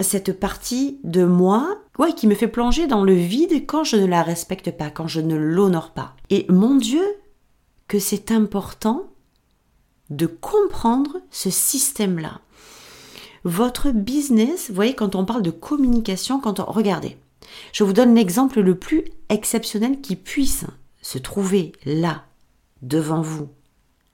cette 0.00 0.38
partie 0.38 0.98
de 1.04 1.24
moi 1.24 1.78
ouais, 1.98 2.14
qui 2.14 2.26
me 2.26 2.34
fait 2.34 2.48
plonger 2.48 2.86
dans 2.86 3.04
le 3.04 3.14
vide 3.14 3.66
quand 3.66 3.84
je 3.84 3.96
ne 3.96 4.06
la 4.06 4.22
respecte 4.22 4.70
pas, 4.70 4.90
quand 4.90 5.06
je 5.06 5.20
ne 5.20 5.36
l'honore 5.36 5.90
pas. 5.90 6.14
Et 6.30 6.46
mon 6.48 6.76
Dieu, 6.76 7.04
que 7.88 7.98
c'est 7.98 8.32
important 8.32 9.10
de 10.10 10.26
comprendre 10.26 11.18
ce 11.30 11.50
système-là. 11.50 12.40
Votre 13.44 13.90
business, 13.90 14.68
vous 14.68 14.74
voyez, 14.74 14.94
quand 14.94 15.14
on 15.14 15.24
parle 15.24 15.42
de 15.42 15.50
communication, 15.50 16.40
quand 16.40 16.60
on... 16.60 16.64
Regardez, 16.64 17.16
je 17.72 17.84
vous 17.84 17.92
donne 17.92 18.14
l'exemple 18.14 18.60
le 18.60 18.74
plus 18.76 19.04
exceptionnel 19.28 20.00
qui 20.00 20.16
puisse 20.16 20.64
se 21.00 21.18
trouver 21.18 21.72
là, 21.84 22.24
devant 22.82 23.20
vous, 23.20 23.48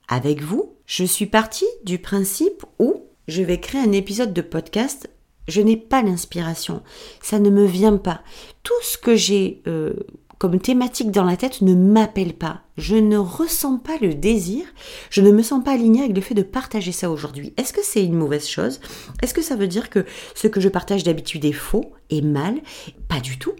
avec 0.08 0.42
vous. 0.42 0.74
Je 0.86 1.04
suis 1.04 1.26
partie 1.26 1.68
du 1.84 1.98
principe 1.98 2.64
où 2.78 3.04
je 3.28 3.42
vais 3.42 3.60
créer 3.60 3.80
un 3.80 3.92
épisode 3.92 4.32
de 4.32 4.42
podcast. 4.42 5.10
Je 5.46 5.60
n'ai 5.60 5.76
pas 5.76 6.02
l'inspiration. 6.02 6.82
Ça 7.22 7.38
ne 7.38 7.50
me 7.50 7.64
vient 7.64 7.96
pas. 7.96 8.22
Tout 8.62 8.82
ce 8.82 8.98
que 8.98 9.16
j'ai 9.16 9.62
euh, 9.66 9.92
comme 10.38 10.60
thématique 10.60 11.10
dans 11.10 11.24
la 11.24 11.36
tête 11.36 11.62
ne 11.62 11.74
m'appelle 11.74 12.32
pas. 12.32 12.62
Je 12.76 12.96
ne 12.96 13.16
ressens 13.16 13.78
pas 13.78 13.98
le 14.00 14.14
désir, 14.14 14.64
je 15.10 15.20
ne 15.20 15.32
me 15.32 15.42
sens 15.42 15.64
pas 15.64 15.72
alignée 15.72 16.04
avec 16.04 16.14
le 16.14 16.22
fait 16.22 16.34
de 16.34 16.42
partager 16.42 16.92
ça 16.92 17.10
aujourd'hui. 17.10 17.52
Est-ce 17.56 17.72
que 17.72 17.84
c'est 17.84 18.04
une 18.04 18.14
mauvaise 18.14 18.46
chose? 18.46 18.80
Est-ce 19.20 19.34
que 19.34 19.42
ça 19.42 19.56
veut 19.56 19.66
dire 19.66 19.90
que 19.90 20.06
ce 20.34 20.46
que 20.46 20.60
je 20.60 20.68
partage 20.68 21.02
d'habitude 21.02 21.44
est 21.44 21.52
faux, 21.52 21.92
et 22.10 22.22
mal? 22.22 22.60
Pas 23.08 23.20
du 23.20 23.38
tout. 23.38 23.54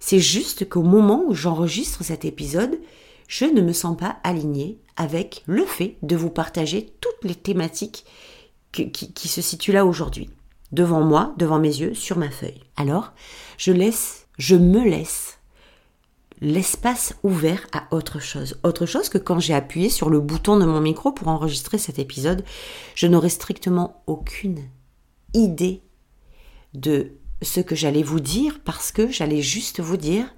C'est 0.00 0.18
juste 0.18 0.68
qu'au 0.68 0.82
moment 0.82 1.24
où 1.26 1.34
j'enregistre 1.34 2.02
cet 2.02 2.24
épisode, 2.24 2.78
je 3.28 3.44
ne 3.44 3.60
me 3.60 3.72
sens 3.72 3.96
pas 3.96 4.18
alignée 4.22 4.78
avec 4.96 5.42
le 5.46 5.64
fait 5.64 5.96
de 6.02 6.16
vous 6.16 6.30
partager 6.30 6.92
toutes 7.00 7.24
les 7.24 7.34
thématiques 7.34 8.04
qui, 8.72 9.28
se 9.28 9.40
situent 9.40 9.72
là 9.72 9.86
aujourd'hui, 9.86 10.30
devant 10.72 11.02
moi, 11.02 11.34
devant 11.38 11.58
mes 11.58 11.68
yeux, 11.68 11.94
sur 11.94 12.18
ma 12.18 12.30
feuille. 12.30 12.60
Alors, 12.76 13.12
je 13.56 13.72
laisse, 13.72 14.26
je 14.38 14.56
me 14.56 14.82
laisse 14.82 15.38
l'espace 16.40 17.14
ouvert 17.22 17.66
à 17.72 17.86
autre 17.94 18.18
chose. 18.18 18.58
Autre 18.64 18.86
chose 18.86 19.08
que 19.08 19.18
quand 19.18 19.38
j'ai 19.38 19.54
appuyé 19.54 19.88
sur 19.88 20.10
le 20.10 20.20
bouton 20.20 20.58
de 20.58 20.64
mon 20.64 20.80
micro 20.80 21.12
pour 21.12 21.28
enregistrer 21.28 21.78
cet 21.78 21.98
épisode, 21.98 22.44
je 22.94 23.06
n'aurais 23.06 23.28
strictement 23.28 24.02
aucune 24.06 24.62
idée 25.32 25.82
de 26.74 27.12
ce 27.42 27.60
que 27.60 27.74
j'allais 27.74 28.02
vous 28.02 28.20
dire 28.20 28.60
parce 28.64 28.90
que 28.90 29.10
j'allais 29.10 29.42
juste 29.42 29.80
vous 29.80 29.96
dire, 29.96 30.34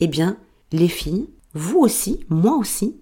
eh 0.00 0.06
bien, 0.06 0.38
les 0.72 0.88
filles, 0.88 1.28
vous 1.54 1.78
aussi, 1.78 2.20
moi 2.28 2.56
aussi, 2.56 2.96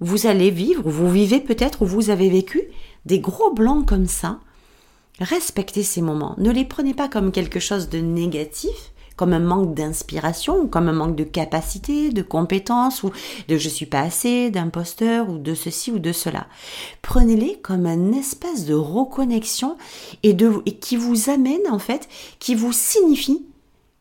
vous 0.00 0.26
allez 0.26 0.50
vivre, 0.50 0.82
vous 0.84 1.10
vivez 1.10 1.40
peut-être 1.40 1.82
ou 1.82 1.86
vous 1.86 2.10
avez 2.10 2.28
vécu 2.28 2.62
des 3.06 3.20
gros 3.20 3.52
blancs 3.52 3.86
comme 3.86 4.06
ça. 4.06 4.40
Respectez 5.20 5.82
ces 5.82 6.02
moments. 6.02 6.34
Ne 6.38 6.50
les 6.50 6.64
prenez 6.64 6.94
pas 6.94 7.08
comme 7.08 7.30
quelque 7.30 7.60
chose 7.60 7.88
de 7.88 7.98
négatif, 7.98 8.92
comme 9.16 9.32
un 9.32 9.38
manque 9.38 9.74
d'inspiration, 9.74 10.66
comme 10.66 10.88
un 10.88 10.92
manque 10.92 11.14
de 11.14 11.24
capacité, 11.24 12.10
de 12.10 12.22
compétence, 12.22 13.04
ou 13.04 13.12
de 13.48 13.56
je 13.56 13.68
suis 13.68 13.86
pas 13.86 14.00
assez, 14.00 14.50
d'imposteur, 14.50 15.28
ou 15.28 15.38
de 15.38 15.54
ceci 15.54 15.92
ou 15.92 16.00
de 16.00 16.12
cela. 16.12 16.46
Prenez-les 17.02 17.60
comme 17.60 17.86
un 17.86 18.12
espace 18.12 18.64
de 18.64 18.74
reconnexion 18.74 19.76
et, 20.22 20.32
de, 20.32 20.62
et 20.66 20.76
qui 20.78 20.96
vous 20.96 21.30
amène 21.30 21.68
en 21.70 21.78
fait, 21.78 22.08
qui 22.40 22.54
vous 22.54 22.72
signifie 22.72 23.46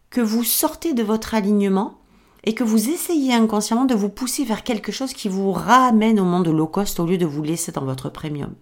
que 0.09 0.21
vous 0.21 0.43
sortez 0.43 0.93
de 0.93 1.03
votre 1.03 1.35
alignement 1.35 1.99
et 2.43 2.53
que 2.53 2.63
vous 2.63 2.89
essayez 2.89 3.33
inconsciemment 3.33 3.85
de 3.85 3.95
vous 3.95 4.09
pousser 4.09 4.43
vers 4.43 4.63
quelque 4.63 4.91
chose 4.91 5.13
qui 5.13 5.29
vous 5.29 5.51
ramène 5.51 6.19
au 6.19 6.25
monde 6.25 6.47
low 6.47 6.67
cost 6.67 6.99
au 6.99 7.05
lieu 7.05 7.17
de 7.17 7.25
vous 7.25 7.43
laisser 7.43 7.71
dans 7.71 7.85
votre 7.85 8.09
premium 8.09 8.53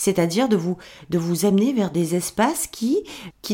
c'est-à-dire 0.00 0.48
de 0.48 0.56
vous, 0.56 0.78
de 1.10 1.18
vous 1.18 1.44
amener 1.44 1.74
vers 1.74 1.90
des 1.90 2.14
espaces 2.14 2.66
qui, 2.66 3.04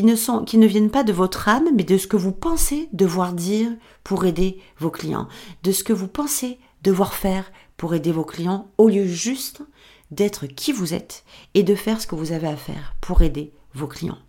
ne 0.01 0.65
viennent 0.65 0.89
pas 0.89 1.03
de 1.03 1.11
votre 1.11 1.49
âme, 1.49 1.67
mais 1.75 1.83
de 1.83 1.97
ce 1.97 2.07
que 2.07 2.15
vous 2.15 2.31
pensez 2.31 2.87
devoir 2.93 3.33
dire 3.33 3.69
pour 4.05 4.23
aider 4.23 4.61
vos 4.79 4.89
clients, 4.89 5.27
de 5.63 5.73
ce 5.73 5.83
que 5.83 5.91
vous 5.91 6.07
pensez 6.07 6.57
devoir 6.83 7.13
faire 7.13 7.51
pour 7.75 7.93
aider 7.93 8.13
vos 8.13 8.23
clients, 8.23 8.71
au 8.77 8.87
lieu 8.87 9.05
juste 9.05 9.61
d'être 10.09 10.47
qui 10.47 10.71
vous 10.71 10.93
êtes 10.93 11.25
et 11.53 11.63
de 11.63 11.75
faire 11.75 11.99
ce 11.99 12.07
que 12.07 12.15
vous 12.15 12.31
avez 12.31 12.47
à 12.47 12.55
faire 12.55 12.95
pour 13.01 13.23
aider 13.23 13.51
vos 13.73 13.87
clients. 13.87 14.19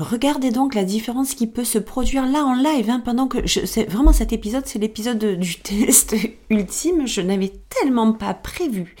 Regardez 0.00 0.50
donc 0.50 0.74
la 0.74 0.84
différence 0.84 1.34
qui 1.34 1.46
peut 1.46 1.62
se 1.62 1.76
produire 1.76 2.24
là 2.24 2.42
en 2.42 2.54
live, 2.54 2.88
hein, 2.88 3.02
pendant 3.04 3.28
que 3.28 3.46
je, 3.46 3.66
c'est 3.66 3.84
vraiment 3.84 4.14
cet 4.14 4.32
épisode, 4.32 4.64
c'est 4.64 4.78
l'épisode 4.78 5.38
du 5.38 5.56
test 5.62 6.16
ultime. 6.48 7.06
Je 7.06 7.20
n'avais 7.20 7.52
tellement 7.68 8.14
pas 8.14 8.32
prévu 8.32 8.96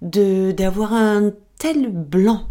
de 0.00 0.52
d'avoir 0.52 0.94
un 0.94 1.32
tel 1.58 1.90
blanc. 1.90 2.48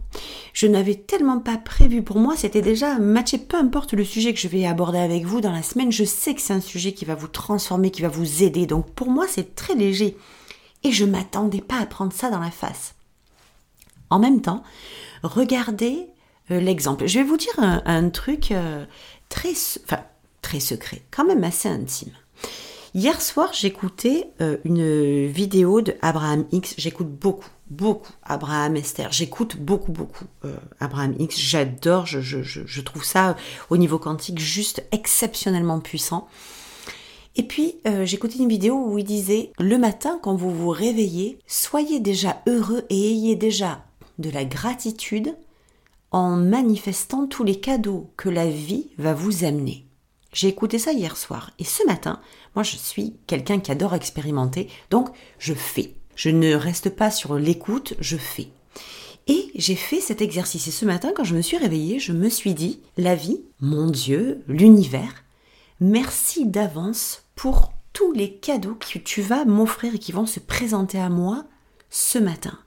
Je 0.53 0.67
n'avais 0.67 0.93
tellement 0.93 1.39
pas 1.39 1.57
prévu 1.57 2.03
pour 2.03 2.19
moi, 2.19 2.36
c'était 2.38 2.62
déjà 2.62 3.00
matché, 3.00 3.39
peu 3.39 3.57
importe 3.57 3.93
le 3.93 4.05
sujet 4.05 4.31
que 4.34 4.39
je 4.39 4.48
vais 4.48 4.67
aborder 4.67 5.00
avec 5.00 5.25
vous 5.25 5.41
dans 5.41 5.51
la 5.51 5.63
semaine, 5.63 5.91
je 5.91 6.03
sais 6.03 6.36
que 6.36 6.41
c'est 6.41 6.53
un 6.53 6.62
sujet 6.62 6.93
qui 6.93 7.03
va 7.03 7.15
vous 7.15 7.27
transformer, 7.27 7.89
qui 7.89 8.03
va 8.03 8.10
vous 8.10 8.43
aider. 8.43 8.67
Donc 8.67 8.91
pour 8.91 9.10
moi, 9.10 9.25
c'est 9.27 9.55
très 9.55 9.74
léger. 9.74 10.15
Et 10.84 10.91
je 10.91 11.03
m'attendais 11.03 11.62
pas 11.62 11.79
à 11.79 11.88
prendre 11.88 12.13
ça 12.13 12.29
dans 12.29 12.39
la 12.39 12.51
face. 12.51 12.93
En 14.12 14.19
même 14.19 14.41
temps, 14.41 14.62
regardez 15.24 16.07
l'exemple. 16.49 17.07
Je 17.07 17.19
vais 17.19 17.25
vous 17.25 17.37
dire 17.37 17.53
un, 17.59 18.09
truc 18.09 18.51
euh, 18.51 18.85
très, 19.29 19.53
enfin, 19.85 20.03
très 20.41 20.59
secret, 20.59 21.01
quand 21.11 21.25
même 21.25 21.43
assez 21.43 21.69
intime. 21.69 22.11
Hier 22.95 23.21
soir, 23.21 23.49
j'écoutais 23.51 24.29
euh, 24.39 24.55
une 24.63 25.27
vidéo 25.27 25.81
de 25.81 25.95
Abraham 26.01 26.45
X. 26.53 26.75
J'écoute 26.77 27.09
beaucoup, 27.09 27.49
beaucoup 27.69 28.13
Abraham 28.23 28.77
Esther. 28.77 29.11
J'écoute 29.11 29.57
beaucoup, 29.57 29.91
beaucoup 29.91 30.23
euh, 30.45 30.55
Abraham 30.79 31.13
X. 31.19 31.37
J'adore, 31.37 32.05
je, 32.05 32.21
je, 32.21 32.41
je, 32.41 32.81
trouve 32.81 33.03
ça 33.03 33.31
euh, 33.31 33.33
au 33.69 33.75
niveau 33.75 33.99
quantique 33.99 34.39
juste 34.39 34.85
exceptionnellement 34.93 35.81
puissant. 35.81 36.29
Et 37.35 37.43
puis, 37.43 37.75
j'écoutais 38.03 38.37
une 38.37 38.47
vidéo 38.47 38.81
où 38.81 38.97
il 38.97 39.03
disait, 39.03 39.51
le 39.59 39.77
matin, 39.77 40.17
quand 40.23 40.35
vous 40.35 40.51
vous 40.51 40.69
réveillez, 40.69 41.37
soyez 41.47 41.99
déjà 41.99 42.41
heureux 42.47 42.85
et 42.89 43.11
ayez 43.11 43.35
déjà 43.35 43.83
de 44.19 44.29
la 44.29 44.45
gratitude 44.45 45.35
en 46.15 46.38
manifestant 46.38 47.27
tous 47.27 47.43
les 47.43 47.60
cadeaux 47.60 48.10
que 48.15 48.29
la 48.29 48.48
vie 48.48 48.88
va 48.98 49.13
vous 49.13 49.43
amener. 49.43 49.86
J'ai 50.31 50.48
écouté 50.48 50.79
ça 50.79 50.93
hier 50.93 51.17
soir 51.17 51.51
et 51.60 51.65
ce 51.65 51.86
matin, 51.86 52.22
moi 52.55 52.63
je 52.63 52.77
suis 52.77 53.17
quelqu'un 53.27 53.60
qui 53.60 53.69
adore 53.69 53.93
expérimenter, 53.93 54.69
donc 54.89 55.10
je 55.39 55.53
fais. 55.53 55.93
Je 56.15 56.29
ne 56.29 56.55
reste 56.55 56.89
pas 56.89 57.12
sur 57.12 57.36
l'écoute, 57.36 57.95
je 58.00 58.15
fais. 58.15 58.48
Et 59.27 59.51
j'ai 59.55 59.75
fait 59.75 60.00
cet 60.00 60.22
exercice 60.22 60.69
et 60.69 60.72
ce 60.72 60.86
matin 60.86 61.12
quand 61.13 61.25
je 61.25 61.36
me 61.36 61.41
suis 61.41 61.57
réveillée, 61.57 62.00
je 62.00 62.13
me 62.13 62.29
suis 62.29 62.53
dit, 62.53 62.79
la 62.95 63.15
vie, 63.15 63.41
mon 63.60 63.91
Dieu, 63.91 64.41
l'univers, 64.48 65.25
merci 65.81 66.45
d'avance 66.45 67.24
pour 67.36 67.74
tous 67.91 68.13
les 68.13 68.36
cadeaux 68.36 68.75
que 68.75 69.00
tu 69.00 69.22
vas 69.22 69.43
m'offrir 69.43 69.95
et 69.95 70.00
qui 70.00 70.13
vont 70.13 70.27
se 70.27 70.39
présenter 70.39 70.98
à 70.98 71.10
moi 71.10 71.43
ce 71.89 72.19
matin, 72.19 72.57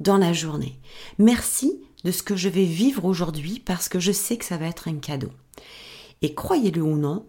dans 0.00 0.18
la 0.18 0.32
journée. 0.32 0.78
Merci 1.18 1.80
de 2.04 2.12
ce 2.12 2.22
que 2.22 2.36
je 2.36 2.48
vais 2.48 2.64
vivre 2.64 3.04
aujourd'hui 3.04 3.60
parce 3.64 3.88
que 3.88 3.98
je 3.98 4.12
sais 4.12 4.36
que 4.36 4.44
ça 4.44 4.56
va 4.56 4.66
être 4.66 4.88
un 4.88 4.96
cadeau. 4.96 5.30
Et 6.22 6.34
croyez-le 6.34 6.82
ou 6.82 6.96
non, 6.96 7.26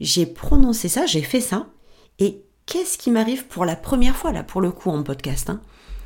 j'ai 0.00 0.26
prononcé 0.26 0.88
ça, 0.88 1.06
j'ai 1.06 1.22
fait 1.22 1.40
ça, 1.40 1.68
et 2.18 2.44
qu'est-ce 2.66 2.98
qui 2.98 3.10
m'arrive 3.10 3.46
pour 3.46 3.64
la 3.64 3.76
première 3.76 4.16
fois, 4.16 4.32
là, 4.32 4.42
pour 4.42 4.60
le 4.60 4.72
coup, 4.72 4.90
en 4.90 5.02
podcast 5.02 5.50
hein 5.50 5.60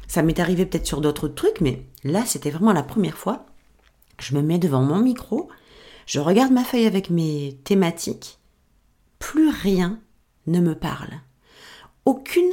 Ça 0.08 0.22
m'est 0.22 0.40
arrivé 0.40 0.66
peut-être 0.66 0.86
sur 0.86 1.00
d'autres 1.00 1.28
trucs, 1.28 1.60
mais 1.60 1.86
là, 2.04 2.24
c'était 2.26 2.50
vraiment 2.50 2.72
la 2.72 2.82
première 2.82 3.16
fois. 3.16 3.46
Je 4.18 4.34
me 4.34 4.42
mets 4.42 4.58
devant 4.58 4.82
mon 4.82 4.98
micro, 4.98 5.48
je 6.06 6.20
regarde 6.20 6.52
ma 6.52 6.64
feuille 6.64 6.86
avec 6.86 7.10
mes 7.10 7.58
thématiques, 7.64 8.38
plus 9.18 9.48
rien 9.48 10.00
ne 10.46 10.60
me 10.60 10.74
parle. 10.74 11.10
Aucune 12.04 12.52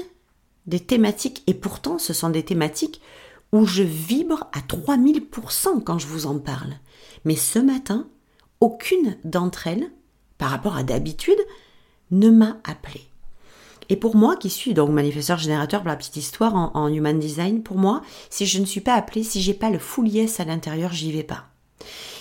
des 0.67 0.79
thématiques, 0.79 1.43
et 1.47 1.53
pourtant 1.53 1.97
ce 1.97 2.13
sont 2.13 2.29
des 2.29 2.43
thématiques 2.43 3.01
où 3.51 3.65
je 3.65 3.83
vibre 3.83 4.47
à 4.53 4.59
3000% 4.59 5.83
quand 5.83 5.99
je 5.99 6.07
vous 6.07 6.25
en 6.25 6.39
parle. 6.39 6.73
Mais 7.25 7.35
ce 7.35 7.59
matin, 7.59 8.07
aucune 8.59 9.17
d'entre 9.23 9.67
elles, 9.67 9.91
par 10.37 10.49
rapport 10.49 10.75
à 10.75 10.83
d'habitude, 10.83 11.39
ne 12.11 12.29
m'a 12.29 12.57
appelé. 12.63 13.01
Et 13.89 13.95
pour 13.95 14.15
moi, 14.15 14.35
qui 14.35 14.49
suis 14.49 14.75
donc 14.75 14.91
manifesteur 14.91 15.39
générateur 15.39 15.81
pour 15.81 15.89
la 15.89 15.95
petite 15.95 16.17
histoire 16.17 16.53
en, 16.55 16.87
human 16.87 17.19
design, 17.19 17.63
pour 17.63 17.77
moi, 17.77 18.01
si 18.29 18.45
je 18.45 18.59
ne 18.59 18.65
suis 18.65 18.81
pas 18.81 18.93
appelée, 18.93 19.23
si 19.23 19.41
j'ai 19.41 19.55
pas 19.55 19.71
le 19.71 19.79
full 19.79 20.07
à 20.37 20.45
l'intérieur, 20.45 20.93
j'y 20.93 21.11
vais 21.11 21.23
pas. 21.23 21.47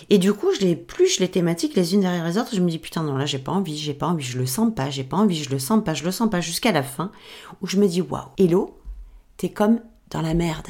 Et 0.09 0.17
du 0.17 0.33
coup, 0.33 0.49
je 0.55 0.65
les 0.65 0.77
plus 0.77 1.21
les 1.21 1.29
thématiques 1.29 1.75
les 1.75 1.93
unes 1.93 2.01
derrière 2.01 2.27
les 2.27 2.39
autres, 2.39 2.55
je 2.55 2.61
me 2.61 2.71
dis 2.71 2.79
putain 2.79 3.03
non 3.03 3.17
là 3.17 3.27
j'ai 3.27 3.39
pas 3.39 3.53
envie, 3.53 3.77
j'ai 3.77 3.93
pas 3.93 4.07
envie, 4.07 4.25
je 4.25 4.39
le 4.39 4.47
sens 4.47 4.73
pas, 4.75 4.89
j'ai 4.89 5.05
pas 5.05 5.19
envie, 5.19 5.43
je 5.43 5.51
le 5.51 5.59
sens 5.59 5.85
pas, 5.85 5.93
je 5.93 6.05
le 6.05 6.13
sens 6.13 6.31
pas 6.31 6.41
jusqu'à 6.41 6.73
la 6.73 6.83
fin 6.83 7.11
où 7.61 7.67
je 7.67 7.77
me 7.77 7.87
dis 7.87 8.01
waouh, 8.01 8.29
hello, 8.39 8.79
t'es 9.37 9.51
comme 9.51 9.81
dans 10.11 10.23
la 10.23 10.33
merde. 10.33 10.69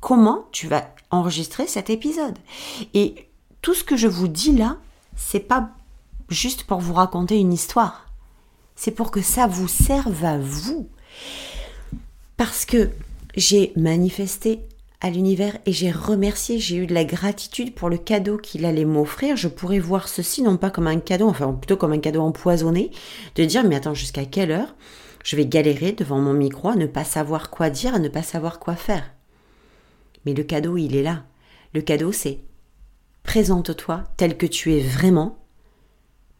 Comment 0.00 0.46
tu 0.50 0.66
vas 0.66 0.94
enregistrer 1.10 1.66
cet 1.66 1.90
épisode 1.90 2.38
Et 2.94 3.28
tout 3.62 3.74
ce 3.74 3.84
que 3.84 3.96
je 3.96 4.08
vous 4.08 4.28
dis 4.28 4.56
là, 4.56 4.78
c'est 5.16 5.40
pas 5.40 5.70
juste 6.30 6.64
pour 6.64 6.80
vous 6.80 6.94
raconter 6.94 7.38
une 7.38 7.52
histoire. 7.52 8.06
C'est 8.76 8.92
pour 8.92 9.10
que 9.10 9.20
ça 9.20 9.46
vous 9.46 9.68
serve 9.68 10.24
à 10.24 10.38
vous. 10.38 10.88
Parce 12.36 12.64
que 12.64 12.90
j'ai 13.36 13.72
manifesté 13.76 14.60
à 15.02 15.10
l'univers 15.10 15.58
et 15.66 15.72
j'ai 15.72 15.90
remercié, 15.90 16.58
j'ai 16.58 16.76
eu 16.76 16.86
de 16.86 16.94
la 16.94 17.04
gratitude 17.04 17.74
pour 17.74 17.88
le 17.88 17.98
cadeau 17.98 18.38
qu'il 18.38 18.64
allait 18.64 18.84
m'offrir. 18.84 19.36
Je 19.36 19.48
pourrais 19.48 19.78
voir 19.78 20.08
ceci 20.08 20.42
non 20.42 20.56
pas 20.56 20.70
comme 20.70 20.86
un 20.86 21.00
cadeau, 21.00 21.28
enfin 21.28 21.52
plutôt 21.52 21.76
comme 21.76 21.92
un 21.92 21.98
cadeau 21.98 22.22
empoisonné, 22.22 22.90
de 23.34 23.44
dire 23.44 23.64
mais 23.64 23.76
attends 23.76 23.94
jusqu'à 23.94 24.24
quelle 24.24 24.50
heure 24.50 24.74
je 25.24 25.36
vais 25.36 25.46
galérer 25.46 25.92
devant 25.92 26.18
mon 26.18 26.32
micro 26.32 26.68
à 26.68 26.76
ne 26.76 26.86
pas 26.86 27.04
savoir 27.04 27.50
quoi 27.50 27.68
dire, 27.68 27.94
à 27.94 27.98
ne 27.98 28.08
pas 28.08 28.22
savoir 28.22 28.58
quoi 28.58 28.76
faire? 28.76 29.10
Mais 30.24 30.34
le 30.34 30.42
cadeau, 30.42 30.76
il 30.76 30.96
est 30.96 31.02
là. 31.02 31.24
Le 31.74 31.80
cadeau, 31.80 32.12
c'est 32.12 32.40
Présente-toi 33.22 34.04
tel 34.16 34.36
que 34.36 34.46
tu 34.46 34.74
es 34.74 34.80
vraiment. 34.80 35.38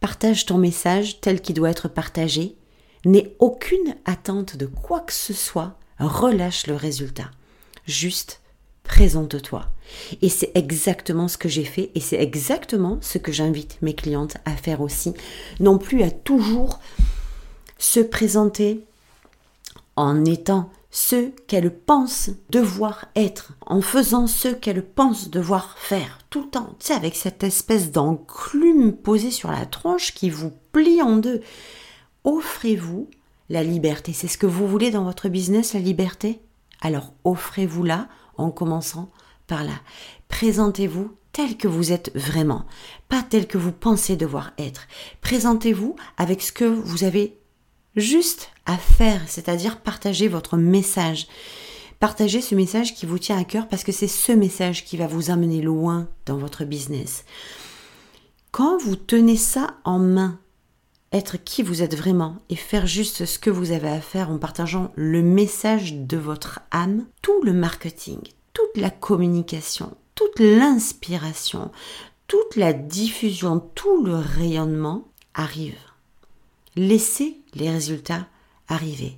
Partage 0.00 0.46
ton 0.46 0.58
message 0.58 1.20
tel 1.20 1.40
qu'il 1.40 1.54
doit 1.54 1.70
être 1.70 1.88
partagé. 1.88 2.56
N'aie 3.04 3.34
aucune 3.38 3.96
attente 4.04 4.56
de 4.56 4.66
quoi 4.66 5.00
que 5.00 5.12
ce 5.12 5.32
soit. 5.32 5.78
Relâche 5.99 6.66
le 6.66 6.75
résultat. 6.75 7.30
Juste 7.87 8.40
présente-toi. 8.82 9.66
Et 10.22 10.28
c'est 10.28 10.50
exactement 10.54 11.28
ce 11.28 11.38
que 11.38 11.49
j'ai 11.49 11.64
fait 11.64 11.90
et 11.94 12.00
c'est 12.00 12.20
exactement 12.20 12.99
ce 13.00 13.18
que 13.18 13.32
j'invite 13.32 13.78
mes 13.82 13.94
clientes 13.94 14.37
à 14.44 14.56
faire 14.56 14.80
aussi. 14.80 15.14
Non 15.60 15.78
plus 15.78 16.02
à 16.02 16.10
toujours 16.10 16.80
se 17.78 18.00
présenter 18.00 18.84
en 19.96 20.25
étant 20.25 20.70
ce 20.90 21.30
qu'elle 21.47 21.73
pense 21.73 22.30
devoir 22.50 23.06
être, 23.14 23.52
en 23.66 23.80
faisant 23.80 24.26
ce 24.26 24.49
qu'elle 24.49 24.85
pense 24.85 25.30
devoir 25.30 25.78
faire, 25.78 26.18
tout 26.30 26.42
le 26.42 26.50
temps, 26.50 26.75
tu 26.78 26.87
sais, 26.87 26.94
avec 26.94 27.14
cette 27.14 27.44
espèce 27.44 27.92
d'enclume 27.92 28.92
posée 28.92 29.30
sur 29.30 29.50
la 29.50 29.66
tronche 29.66 30.14
qui 30.14 30.30
vous 30.30 30.52
plie 30.73 31.00
en 31.00 31.16
deux. 31.16 31.40
Offrez-vous 32.25 33.09
la 33.49 33.62
liberté. 33.62 34.12
C'est 34.12 34.28
ce 34.28 34.38
que 34.38 34.47
vous 34.47 34.66
voulez 34.66 34.90
dans 34.90 35.04
votre 35.04 35.28
business, 35.28 35.75
la 35.75 35.80
liberté? 35.80 36.40
Alors 36.80 37.12
offrez-vous-la 37.25 38.09
en 38.37 38.50
commençant 38.50 39.11
par 39.47 39.64
là. 39.64 39.75
Présentez-vous 40.28 41.14
tel 41.32 41.56
que 41.56 41.68
vous 41.68 41.92
êtes 41.92 42.11
vraiment, 42.16 42.64
pas 43.09 43.23
tel 43.23 43.47
que 43.47 43.59
vous 43.59 43.73
pensez 43.73 44.16
devoir 44.16 44.52
être. 44.59 44.87
Présentez-vous 45.20 45.97
avec 46.16 46.42
ce 46.42 46.52
que 46.52 46.64
vous 46.64 47.04
avez 47.04 47.39
juste 48.00 48.50
à 48.66 48.76
faire, 48.76 49.23
c'est-à-dire 49.26 49.80
partager 49.80 50.28
votre 50.28 50.57
message. 50.57 51.26
Partagez 52.00 52.40
ce 52.40 52.54
message 52.54 52.95
qui 52.95 53.07
vous 53.07 53.19
tient 53.19 53.38
à 53.38 53.45
cœur 53.45 53.69
parce 53.69 53.85
que 53.85 53.92
c'est 53.92 54.09
ce 54.09 54.33
message 54.33 54.85
qui 54.85 54.97
va 54.97 55.07
vous 55.07 55.30
amener 55.30 55.61
loin 55.61 56.09
dans 56.26 56.38
votre 56.38 56.64
business. 56.64 57.25
Quand 58.52 58.78
vous 58.78 58.97
tenez 58.97 59.37
ça 59.37 59.76
en 59.85 59.99
main, 59.99 60.38
être 61.12 61.37
qui 61.37 61.62
vous 61.62 61.83
êtes 61.83 61.97
vraiment 61.97 62.37
et 62.49 62.57
faire 62.57 62.87
juste 62.87 63.26
ce 63.26 63.38
que 63.38 63.50
vous 63.50 63.73
avez 63.73 63.88
à 63.88 64.00
faire 64.00 64.30
en 64.30 64.38
partageant 64.38 64.92
le 64.97 65.23
message 65.23 65.95
de 65.95 66.16
votre 66.16 66.61
âme, 66.71 67.04
tout 67.23 67.42
le 67.42 67.52
marketing, 67.52 68.21
toute 68.52 68.76
la 68.76 68.90
communication, 68.90 69.97
toute 70.14 70.38
l'inspiration, 70.38 71.71
toute 72.28 72.57
la 72.57 72.73
diffusion, 72.73 73.61
tout 73.75 74.04
le 74.04 74.14
rayonnement 74.14 75.09
arrive. 75.35 75.89
Laissez 76.77 77.39
les 77.55 77.71
résultats 77.71 78.27
arriver. 78.69 79.17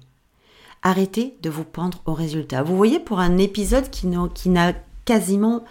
Arrêtez 0.82 1.36
de 1.42 1.50
vous 1.50 1.64
pendre 1.64 2.02
aux 2.06 2.14
résultats. 2.14 2.62
Vous 2.62 2.76
voyez, 2.76 2.98
pour 2.98 3.20
un 3.20 3.38
épisode 3.38 3.90
qui 3.90 4.06
n'a 4.06 4.72
quasiment, 5.04 5.64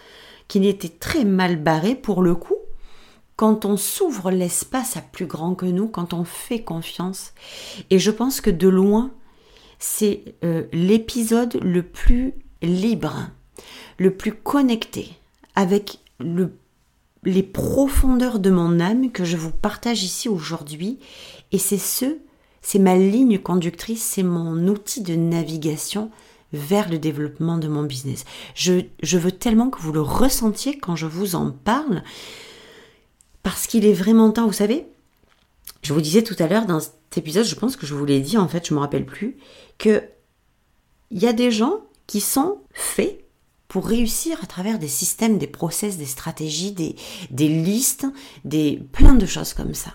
qui 0.48 0.60
n'était 0.60 0.88
très 0.88 1.24
mal 1.24 1.56
barré 1.56 1.94
pour 1.94 2.22
le 2.22 2.34
coup, 2.34 2.56
quand 3.36 3.64
on 3.64 3.76
s'ouvre 3.76 4.30
l'espace 4.30 4.96
à 4.96 5.00
plus 5.00 5.26
grand 5.26 5.54
que 5.54 5.66
nous, 5.66 5.88
quand 5.88 6.14
on 6.14 6.24
fait 6.24 6.62
confiance, 6.62 7.32
et 7.90 7.98
je 7.98 8.10
pense 8.10 8.40
que 8.40 8.50
de 8.50 8.68
loin, 8.68 9.10
c'est 9.78 10.36
euh, 10.44 10.64
l'épisode 10.72 11.58
le 11.62 11.82
plus 11.82 12.34
libre, 12.62 13.30
le 13.98 14.14
plus 14.14 14.32
connecté 14.32 15.10
avec 15.56 15.98
le, 16.20 16.56
les 17.24 17.42
profondeurs 17.42 18.38
de 18.38 18.50
mon 18.50 18.80
âme 18.80 19.10
que 19.10 19.24
je 19.24 19.36
vous 19.36 19.50
partage 19.50 20.02
ici 20.04 20.28
aujourd'hui, 20.28 20.98
et 21.52 21.58
c'est 21.58 21.78
ce, 21.78 22.18
c'est 22.62 22.78
ma 22.78 22.96
ligne 22.96 23.38
conductrice, 23.38 24.02
c'est 24.02 24.22
mon 24.22 24.66
outil 24.66 25.02
de 25.02 25.14
navigation 25.14 26.10
vers 26.52 26.88
le 26.88 26.98
développement 26.98 27.58
de 27.58 27.68
mon 27.68 27.82
business. 27.82 28.24
Je, 28.54 28.82
veux 29.16 29.32
tellement 29.32 29.70
que 29.70 29.80
vous 29.80 29.92
le 29.92 30.02
ressentiez 30.02 30.78
quand 30.78 30.96
je 30.96 31.06
vous 31.06 31.34
en 31.34 31.50
parle, 31.50 32.02
parce 33.42 33.66
qu'il 33.66 33.86
est 33.86 33.92
vraiment 33.92 34.30
temps, 34.30 34.46
vous 34.46 34.52
savez, 34.52 34.86
je 35.82 35.92
vous 35.92 36.00
disais 36.00 36.22
tout 36.22 36.36
à 36.38 36.46
l'heure 36.46 36.66
dans 36.66 36.80
cet 36.80 37.16
épisode, 37.16 37.44
je 37.44 37.54
pense 37.54 37.76
que 37.76 37.86
je 37.86 37.94
vous 37.94 38.04
l'ai 38.04 38.20
dit 38.20 38.38
en 38.38 38.48
fait, 38.48 38.68
je 38.68 38.74
me 38.74 38.80
rappelle 38.80 39.06
plus, 39.06 39.36
que 39.78 40.02
il 41.10 41.22
y 41.22 41.26
a 41.26 41.32
des 41.34 41.50
gens 41.50 41.80
qui 42.06 42.20
sont 42.20 42.58
faits 42.72 43.22
pour 43.68 43.86
réussir 43.86 44.38
à 44.42 44.46
travers 44.46 44.78
des 44.78 44.88
systèmes, 44.88 45.38
des 45.38 45.46
process, 45.46 45.98
des 45.98 46.06
stratégies, 46.06 46.72
des, 46.72 46.96
des 47.30 47.48
listes, 47.48 48.06
des 48.44 48.82
plein 48.92 49.14
de 49.14 49.26
choses 49.26 49.54
comme 49.54 49.74
ça. 49.74 49.92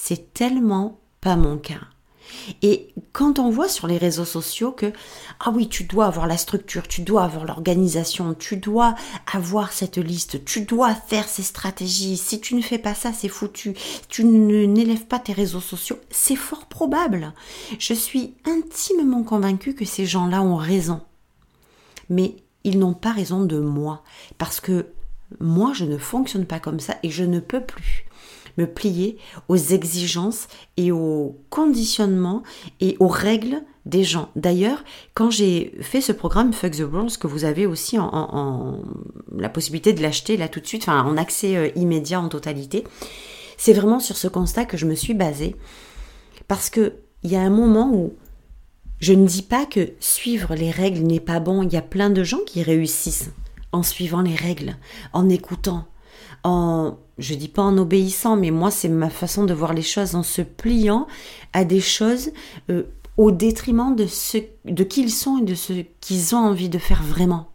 C'est 0.00 0.32
tellement 0.32 1.00
pas 1.20 1.34
mon 1.34 1.58
cas. 1.58 1.80
Et 2.62 2.94
quand 3.12 3.38
on 3.38 3.50
voit 3.50 3.68
sur 3.68 3.88
les 3.88 3.98
réseaux 3.98 4.24
sociaux 4.24 4.70
que, 4.70 4.92
ah 5.40 5.50
oui, 5.50 5.68
tu 5.68 5.84
dois 5.84 6.06
avoir 6.06 6.26
la 6.26 6.36
structure, 6.36 6.86
tu 6.86 7.02
dois 7.02 7.24
avoir 7.24 7.44
l'organisation, 7.44 8.32
tu 8.34 8.56
dois 8.56 8.94
avoir 9.32 9.72
cette 9.72 9.98
liste, 9.98 10.44
tu 10.44 10.62
dois 10.62 10.94
faire 10.94 11.28
ces 11.28 11.42
stratégies, 11.42 12.16
si 12.16 12.40
tu 12.40 12.54
ne 12.54 12.62
fais 12.62 12.78
pas 12.78 12.94
ça, 12.94 13.12
c'est 13.12 13.28
foutu, 13.28 13.74
tu 14.08 14.24
n'élèves 14.24 15.06
pas 15.06 15.18
tes 15.18 15.32
réseaux 15.32 15.60
sociaux, 15.60 15.98
c'est 16.10 16.36
fort 16.36 16.66
probable. 16.66 17.32
Je 17.78 17.92
suis 17.92 18.34
intimement 18.46 19.24
convaincue 19.24 19.74
que 19.74 19.84
ces 19.84 20.06
gens-là 20.06 20.42
ont 20.42 20.56
raison. 20.56 21.00
Mais 22.08 22.36
ils 22.62 22.78
n'ont 22.78 22.94
pas 22.94 23.12
raison 23.12 23.44
de 23.44 23.58
moi, 23.58 24.04
parce 24.38 24.60
que 24.60 24.86
moi, 25.40 25.72
je 25.74 25.84
ne 25.84 25.98
fonctionne 25.98 26.46
pas 26.46 26.60
comme 26.60 26.80
ça 26.80 26.96
et 27.02 27.10
je 27.10 27.24
ne 27.24 27.40
peux 27.40 27.62
plus 27.62 28.07
me 28.58 28.66
plier 28.66 29.16
aux 29.48 29.56
exigences 29.56 30.48
et 30.76 30.92
aux 30.92 31.40
conditionnements 31.48 32.42
et 32.80 32.96
aux 33.00 33.08
règles 33.08 33.62
des 33.86 34.04
gens. 34.04 34.28
D'ailleurs, 34.36 34.84
quand 35.14 35.30
j'ai 35.30 35.72
fait 35.80 36.02
ce 36.02 36.12
programme 36.12 36.52
Fuck 36.52 36.72
the 36.72 36.82
Rules, 36.82 37.16
que 37.18 37.26
vous 37.26 37.44
avez 37.44 37.64
aussi 37.64 37.98
en, 37.98 38.82
la 39.34 39.48
possibilité 39.48 39.94
de 39.94 40.02
l'acheter 40.02 40.36
là 40.36 40.48
tout 40.48 40.60
de 40.60 40.66
suite, 40.66 40.82
enfin 40.82 41.02
en 41.02 41.16
accès 41.16 41.56
euh, 41.56 41.70
immédiat 41.74 42.20
en 42.20 42.28
totalité, 42.28 42.84
c'est 43.56 43.72
vraiment 43.72 44.00
sur 44.00 44.16
ce 44.16 44.28
constat 44.28 44.66
que 44.66 44.76
je 44.76 44.86
me 44.86 44.94
suis 44.94 45.14
basée. 45.14 45.56
Parce 46.48 46.68
que 46.68 46.94
il 47.22 47.32
y 47.32 47.36
a 47.36 47.40
un 47.40 47.50
moment 47.50 47.90
où 47.92 48.12
je 49.00 49.12
ne 49.12 49.26
dis 49.26 49.42
pas 49.42 49.64
que 49.64 49.90
suivre 50.00 50.54
les 50.54 50.70
règles 50.70 51.00
n'est 51.00 51.20
pas 51.20 51.40
bon. 51.40 51.62
Il 51.62 51.72
y 51.72 51.76
a 51.76 51.82
plein 51.82 52.10
de 52.10 52.22
gens 52.22 52.40
qui 52.46 52.62
réussissent 52.62 53.30
en 53.72 53.82
suivant 53.82 54.22
les 54.22 54.34
règles, 54.34 54.76
en 55.12 55.28
écoutant, 55.28 55.86
en 56.44 56.98
je 57.18 57.34
dis 57.34 57.48
pas 57.48 57.62
en 57.62 57.76
obéissant, 57.78 58.36
mais 58.36 58.50
moi 58.50 58.70
c'est 58.70 58.88
ma 58.88 59.10
façon 59.10 59.44
de 59.44 59.54
voir 59.54 59.74
les 59.74 59.82
choses 59.82 60.14
en 60.14 60.22
se 60.22 60.42
pliant 60.42 61.06
à 61.52 61.64
des 61.64 61.80
choses 61.80 62.30
euh, 62.70 62.84
au 63.16 63.30
détriment 63.30 63.94
de 63.94 64.06
ce 64.06 64.38
de 64.64 64.84
qui 64.84 65.02
ils 65.02 65.10
sont 65.10 65.38
et 65.38 65.44
de 65.44 65.54
ce 65.54 65.72
qu'ils 66.00 66.34
ont 66.34 66.38
envie 66.38 66.68
de 66.68 66.78
faire 66.78 67.02
vraiment. 67.02 67.48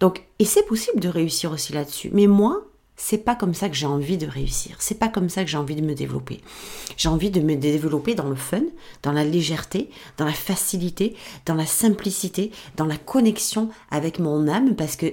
Donc 0.00 0.24
et 0.38 0.44
c'est 0.44 0.66
possible 0.66 1.00
de 1.00 1.08
réussir 1.08 1.52
aussi 1.52 1.72
là-dessus, 1.72 2.10
mais 2.12 2.26
moi 2.26 2.62
c'est 2.96 3.18
pas 3.18 3.34
comme 3.34 3.52
ça 3.52 3.68
que 3.68 3.74
j'ai 3.74 3.86
envie 3.86 4.16
de 4.16 4.26
réussir. 4.26 4.76
C'est 4.78 4.98
pas 4.98 5.08
comme 5.08 5.28
ça 5.28 5.44
que 5.44 5.50
j'ai 5.50 5.58
envie 5.58 5.76
de 5.76 5.84
me 5.84 5.94
développer. 5.94 6.40
J'ai 6.96 7.10
envie 7.10 7.30
de 7.30 7.40
me 7.40 7.54
développer 7.54 8.14
dans 8.14 8.28
le 8.28 8.36
fun, 8.36 8.62
dans 9.02 9.12
la 9.12 9.22
légèreté, 9.22 9.90
dans 10.16 10.24
la 10.24 10.32
facilité, 10.32 11.14
dans 11.44 11.54
la 11.54 11.66
simplicité, 11.66 12.50
dans 12.76 12.86
la 12.86 12.96
connexion 12.96 13.68
avec 13.90 14.18
mon 14.18 14.48
âme 14.48 14.74
parce 14.76 14.96
que 14.96 15.12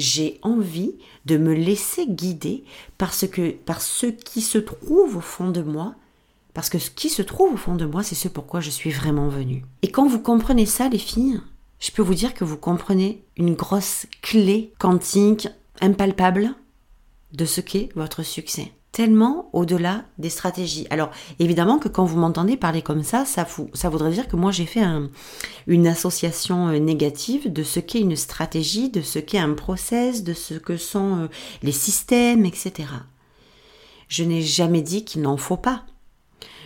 j'ai 0.00 0.38
envie 0.42 0.94
de 1.26 1.36
me 1.36 1.54
laisser 1.54 2.06
guider 2.06 2.64
par 2.98 3.12
ce, 3.12 3.26
qui 3.26 4.40
se 4.40 4.58
trouve 4.58 5.16
au 5.16 5.20
fond 5.20 5.50
de 5.50 5.62
moi, 5.62 5.94
parce 6.54 6.68
que 6.68 6.78
ce 6.78 6.90
qui 6.90 7.08
se 7.08 7.22
trouve 7.22 7.54
au 7.54 7.56
fond 7.56 7.76
de 7.76 7.86
moi, 7.86 8.02
c'est 8.02 8.14
ce 8.14 8.28
pourquoi 8.28 8.60
je 8.60 8.70
suis 8.70 8.90
vraiment 8.90 9.28
venue. 9.28 9.64
Et 9.82 9.90
quand 9.90 10.06
vous 10.06 10.20
comprenez 10.20 10.66
ça, 10.66 10.88
les 10.88 10.98
filles, 10.98 11.40
je 11.78 11.92
peux 11.92 12.02
vous 12.02 12.14
dire 12.14 12.34
que 12.34 12.44
vous 12.44 12.56
comprenez 12.56 13.22
une 13.36 13.54
grosse 13.54 14.06
clé 14.22 14.72
quantique 14.78 15.48
impalpable 15.80 16.54
de 17.32 17.44
ce 17.44 17.60
qu'est 17.60 17.90
votre 17.94 18.22
succès 18.22 18.72
tellement 18.92 19.48
au-delà 19.52 20.04
des 20.18 20.30
stratégies. 20.30 20.86
Alors 20.90 21.10
évidemment 21.38 21.78
que 21.78 21.88
quand 21.88 22.04
vous 22.04 22.18
m'entendez 22.18 22.56
parler 22.56 22.82
comme 22.82 23.02
ça, 23.02 23.24
ça, 23.24 23.46
voudrait 23.88 24.10
dire 24.10 24.28
que 24.28 24.36
moi 24.36 24.50
j'ai 24.50 24.66
fait 24.66 24.84
une 25.66 25.86
association 25.86 26.68
euh, 26.68 26.78
négative 26.78 27.52
de 27.52 27.62
ce 27.62 27.80
qu'est 27.80 28.00
une 28.00 28.16
stratégie, 28.16 28.90
de 28.90 29.00
ce 29.00 29.18
qu'est 29.18 29.38
un 29.38 29.54
process, 29.54 30.24
de 30.24 30.32
ce 30.32 30.54
que 30.54 30.76
sont 30.76 31.16
euh, 31.16 31.28
les 31.62 31.72
systèmes, 31.72 32.44
etc. 32.44 32.88
Je 34.08 34.24
n'ai 34.24 34.42
jamais 34.42 34.82
dit 34.82 35.04
qu'il 35.04 35.22
n'en 35.22 35.36
faut 35.36 35.56
pas. 35.56 35.84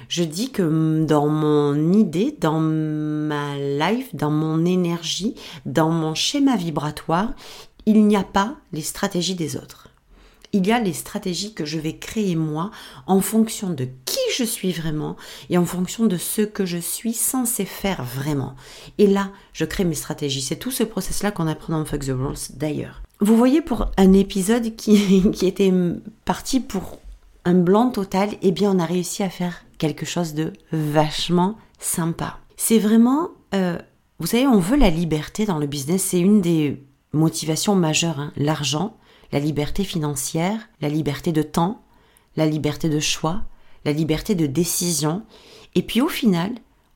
Je 0.08 0.22
dis 0.22 0.50
que 0.50 1.04
dans 1.04 1.28
mon 1.28 1.92
idée, 1.92 2.36
dans 2.38 2.60
ma 2.60 3.56
life, 3.56 4.14
dans 4.14 4.30
mon 4.30 4.64
énergie, 4.64 5.34
dans 5.66 5.90
mon 5.90 6.14
schéma 6.14 6.56
vibratoire, 6.56 7.32
il 7.86 8.06
n'y 8.06 8.16
a 8.16 8.22
pas 8.22 8.56
les 8.72 8.82
stratégies 8.82 9.34
des 9.34 9.56
autres 9.56 9.83
il 10.54 10.68
y 10.68 10.72
a 10.72 10.78
les 10.78 10.92
stratégies 10.92 11.52
que 11.52 11.64
je 11.64 11.80
vais 11.80 11.96
créer 11.96 12.36
moi 12.36 12.70
en 13.08 13.20
fonction 13.20 13.70
de 13.70 13.88
qui 14.04 14.20
je 14.36 14.44
suis 14.44 14.70
vraiment 14.70 15.16
et 15.50 15.58
en 15.58 15.66
fonction 15.66 16.06
de 16.06 16.16
ce 16.16 16.42
que 16.42 16.64
je 16.64 16.78
suis 16.78 17.12
censé 17.12 17.64
faire 17.64 18.04
vraiment. 18.04 18.54
Et 18.98 19.08
là, 19.08 19.32
je 19.52 19.64
crée 19.64 19.84
mes 19.84 19.96
stratégies. 19.96 20.42
C'est 20.42 20.54
tout 20.54 20.70
ce 20.70 20.84
process-là 20.84 21.32
qu'on 21.32 21.48
apprend 21.48 21.76
dans 21.76 21.84
Fuck 21.84 22.04
the 22.06 22.12
Rules 22.16 22.54
d'ailleurs. 22.54 23.02
Vous 23.18 23.36
voyez, 23.36 23.62
pour 23.62 23.90
un 23.96 24.12
épisode 24.12 24.76
qui, 24.76 25.32
était 25.42 25.72
parti 26.24 26.60
pour 26.60 27.00
un 27.44 27.54
blanc 27.54 27.90
total, 27.90 28.30
eh 28.40 28.52
bien, 28.52 28.70
on 28.70 28.78
a 28.78 28.86
réussi 28.86 29.24
à 29.24 29.30
faire 29.30 29.64
quelque 29.78 30.06
chose 30.06 30.34
de 30.34 30.52
vachement 30.70 31.58
sympa. 31.80 32.38
C'est 32.56 32.78
vraiment, 32.78 33.30
euh, 33.56 33.76
vous 34.20 34.28
savez, 34.28 34.46
on 34.46 34.60
veut 34.60 34.76
la 34.76 34.90
liberté 34.90 35.46
dans 35.46 35.58
le 35.58 35.66
business. 35.66 36.04
C'est 36.04 36.20
une 36.20 36.40
des 36.40 36.80
motivations 37.12 37.74
majeures. 37.74 38.20
Hein. 38.20 38.32
L'argent, 38.36 38.96
la 39.34 39.40
liberté 39.40 39.82
financière, 39.82 40.68
la 40.80 40.88
liberté 40.88 41.32
de 41.32 41.42
temps, 41.42 41.82
la 42.36 42.46
liberté 42.46 42.88
de 42.88 43.00
choix, 43.00 43.42
la 43.84 43.90
liberté 43.90 44.36
de 44.36 44.46
décision, 44.46 45.24
et 45.74 45.82
puis 45.82 46.00
au 46.00 46.08
final, 46.08 46.52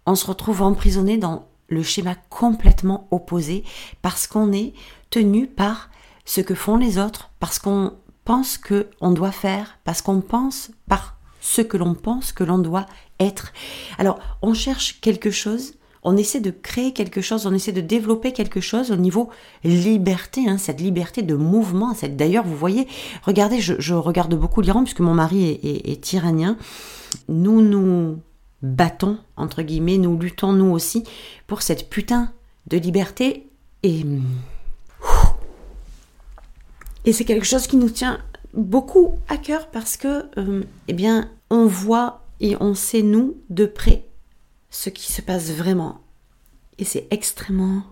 on 0.07 0.15
se 0.15 0.25
retrouve 0.25 0.63
emprisonné 0.63 1.19
dans 1.19 1.49
le 1.67 1.83
schéma 1.83 2.15
complètement 2.15 3.09
opposé 3.11 3.65
parce 4.03 4.29
qu'on 4.29 4.53
est 4.53 4.73
tenu 5.11 5.49
par 5.49 5.91
ce 6.25 6.41
que 6.41 6.55
font 6.55 6.77
les 6.77 6.97
autres, 6.97 7.33
parce 7.41 7.59
qu'on 7.59 7.95
pense 8.25 8.57
que 8.57 8.89
on 9.01 9.11
doit 9.11 9.33
faire, 9.33 9.81
parce 9.83 10.01
qu'on 10.01 10.21
pense 10.21 10.71
par 10.87 11.19
ce 11.41 11.61
que 11.61 11.77
l'on 11.77 11.95
pense 11.95 12.31
que 12.31 12.45
l'on 12.45 12.59
doit 12.59 12.87
être. 13.19 13.53
Alors, 13.99 14.21
on 14.43 14.55
cherche 14.55 15.01
quelque 15.01 15.33
chose 15.33 15.75
on 16.03 16.17
essaie 16.17 16.41
de 16.41 16.51
créer 16.51 16.93
quelque 16.93 17.21
chose, 17.21 17.47
on 17.47 17.55
essaie 17.55 17.73
de 17.73 17.81
développer 17.81 18.33
quelque 18.33 18.61
chose 18.61 18.91
au 18.91 18.97
niveau 18.97 19.31
liberté, 19.65 20.49
hein, 20.49 20.59
cette 20.59 20.81
liberté 20.81 21.23
de 21.23 21.35
mouvement. 21.35 21.95
D'ailleurs, 22.11 22.45
vous 22.45 22.57
voyez, 22.57 22.87
regardez, 23.23 23.61
je, 23.61 23.95
regarde 23.95 24.35
beaucoup 24.35 24.61
l'Iran 24.61 24.83
puisque 24.83 25.01
mon 25.01 25.15
mari 25.15 25.59
est, 25.63 25.89
est, 25.89 26.17
Nous 27.29 27.63
nous 27.63 28.19
battons, 28.63 29.19
entre 29.37 29.63
guillemets, 29.63 29.99
nous 29.99 30.19
luttons 30.19 30.53
nous 30.53 30.71
aussi 30.71 31.05
pour 31.47 31.63
cette 31.63 31.91
putain 31.91 32.33
de 32.67 32.77
liberté 32.77 33.49
et. 33.83 34.05
Et 37.05 37.13
c'est 37.13 37.25
quelque 37.25 37.47
chose 37.47 37.67
qui 37.67 37.77
nous 37.77 37.89
tient 37.89 38.19
beaucoup 38.53 39.15
à 39.29 39.37
cœur 39.37 39.69
parce 39.69 39.97
que, 39.97 40.27
euh, 40.39 40.63
eh 40.89 40.93
bien, 40.93 41.31
on 41.49 41.67
voit 41.67 42.23
et 42.41 42.57
on 42.61 42.75
sait, 42.75 43.03
nous, 43.03 43.37
de 43.51 43.67
près, 43.67 44.08
ce 44.71 44.91
qui 44.91 45.13
se 45.13 45.23
passe 45.23 45.51
vraiment. 45.51 46.01
Et 46.79 46.85
c'est 46.85 47.07
extrêmement 47.11 47.83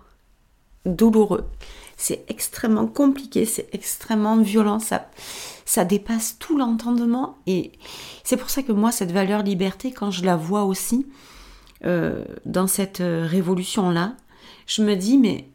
douloureux. 0.84 1.48
C'est 1.96 2.24
extrêmement 2.28 2.86
compliqué, 2.86 3.46
c'est 3.46 3.68
extrêmement 3.72 4.36
violent, 4.36 4.78
ça, 4.78 5.10
ça 5.64 5.84
dépasse 5.84 6.38
tout 6.38 6.56
l'entendement. 6.56 7.38
Et 7.46 7.72
c'est 8.22 8.36
pour 8.36 8.50
ça 8.50 8.62
que 8.62 8.72
moi, 8.72 8.92
cette 8.92 9.12
valeur 9.12 9.42
liberté, 9.42 9.92
quand 9.92 10.10
je 10.10 10.24
la 10.24 10.36
vois 10.36 10.64
aussi 10.64 11.06
euh, 11.84 12.24
dans 12.44 12.66
cette 12.66 13.00
euh, 13.00 13.26
révolution-là, 13.26 14.14
je 14.66 14.82
me 14.82 14.94
dis, 14.94 15.16
mais 15.16 15.48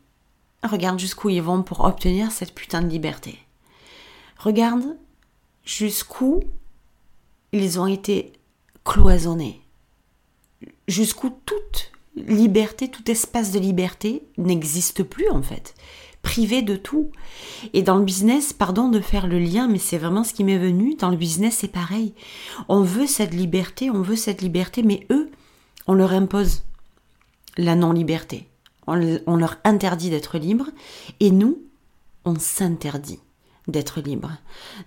regarde 0.63 0.99
jusqu'où 0.99 1.29
ils 1.29 1.41
vont 1.41 1.63
pour 1.63 1.81
obtenir 1.81 2.31
cette 2.31 2.53
putain 2.53 2.81
de 2.81 2.89
liberté. 2.89 3.37
Regarde 4.37 4.97
jusqu'où 5.63 6.41
ils 7.51 7.79
ont 7.79 7.87
été 7.87 8.33
cloisonnés. 8.83 9.60
Jusqu'où 10.87 11.29
toute 11.45 11.91
liberté, 12.15 12.89
tout 12.89 13.09
espace 13.09 13.51
de 13.51 13.59
liberté 13.59 14.23
n'existe 14.37 15.03
plus 15.03 15.29
en 15.29 15.41
fait. 15.41 15.73
Privé 16.21 16.61
de 16.61 16.75
tout. 16.75 17.11
Et 17.73 17.81
dans 17.81 17.97
le 17.97 18.05
business, 18.05 18.53
pardon 18.53 18.89
de 18.89 18.99
faire 18.99 19.27
le 19.27 19.39
lien, 19.39 19.67
mais 19.67 19.79
c'est 19.79 19.97
vraiment 19.97 20.23
ce 20.23 20.33
qui 20.33 20.43
m'est 20.43 20.57
venu. 20.57 20.95
Dans 20.95 21.09
le 21.09 21.17
business, 21.17 21.57
c'est 21.59 21.67
pareil. 21.67 22.13
On 22.69 22.81
veut 22.81 23.07
cette 23.07 23.33
liberté, 23.33 23.89
on 23.89 24.01
veut 24.01 24.15
cette 24.15 24.41
liberté, 24.41 24.83
mais 24.83 25.07
eux, 25.09 25.31
on 25.87 25.93
leur 25.93 26.11
impose 26.11 26.63
la 27.57 27.75
non-liberté. 27.75 28.47
On, 28.87 28.95
leur 29.37 29.57
interdit 29.63 30.09
d'être 30.09 30.37
libres. 30.37 30.69
Et 31.19 31.31
nous, 31.31 31.61
on 32.25 32.37
s'interdit 32.37 33.19
d'être 33.67 34.01
libre. 34.01 34.31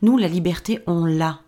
Nous, 0.03 0.19
la 0.19 0.29
liberté, 0.29 0.81
on 0.87 1.05
l'a. 1.05 1.41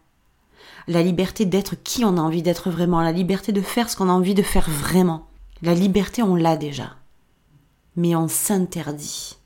La 0.88 1.02
liberté 1.02 1.46
d'être 1.46 1.74
qui 1.82 2.04
on 2.04 2.16
a 2.16 2.20
envie 2.20 2.42
d'être 2.42 2.70
vraiment. 2.70 3.00
La 3.00 3.12
liberté 3.12 3.52
de 3.52 3.60
faire 3.60 3.90
ce 3.90 3.96
qu'on 3.96 4.08
a 4.08 4.12
envie 4.12 4.34
de 4.34 4.42
faire 4.42 4.70
vraiment. 4.70 5.26
La 5.62 5.74
liberté, 5.74 6.22
on 6.22 6.36
l'a 6.36 6.56
déjà. 6.56 6.96
Mais 7.96 8.14
on 8.14 8.28
s'interdit. 8.28 9.36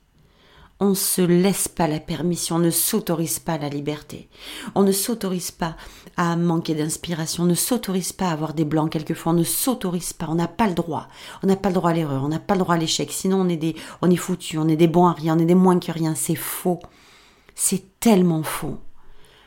On 0.79 0.89
ne 0.89 0.95
se 0.95 1.21
laisse 1.21 1.67
pas 1.67 1.87
la 1.87 1.99
permission, 1.99 2.55
on 2.55 2.59
ne 2.59 2.71
s'autorise 2.71 3.37
pas 3.37 3.59
la 3.59 3.69
liberté. 3.69 4.29
On 4.73 4.81
ne 4.81 4.91
s'autorise 4.91 5.51
pas 5.51 5.75
à 6.17 6.35
manquer 6.35 6.73
d'inspiration, 6.73 7.43
on 7.43 7.45
ne 7.45 7.53
s'autorise 7.53 8.13
pas 8.13 8.29
à 8.29 8.31
avoir 8.31 8.55
des 8.55 8.65
blancs 8.65 8.91
quelquefois, 8.91 9.31
on 9.31 9.35
ne 9.35 9.43
s'autorise 9.43 10.13
pas, 10.13 10.25
on 10.27 10.33
n'a 10.33 10.47
pas 10.47 10.67
le 10.67 10.73
droit. 10.73 11.07
On 11.43 11.47
n'a 11.47 11.55
pas 11.55 11.69
le 11.69 11.75
droit 11.75 11.91
à 11.91 11.93
l'erreur, 11.93 12.23
on 12.23 12.29
n'a 12.29 12.39
pas 12.39 12.55
le 12.55 12.61
droit 12.61 12.73
à 12.73 12.79
l'échec. 12.79 13.11
Sinon 13.11 13.41
on 13.41 13.49
est 13.49 13.57
des, 13.57 13.75
on 14.01 14.09
est 14.09 14.15
foutu, 14.15 14.57
on 14.57 14.67
est 14.67 14.75
des 14.75 14.87
bons 14.87 15.05
à 15.05 15.13
rien, 15.13 15.37
on 15.37 15.39
est 15.39 15.45
des 15.45 15.53
moins 15.53 15.77
que 15.79 15.91
rien. 15.91 16.15
C'est 16.15 16.33
faux. 16.33 16.79
C'est 17.53 17.99
tellement 17.99 18.41
faux. 18.41 18.79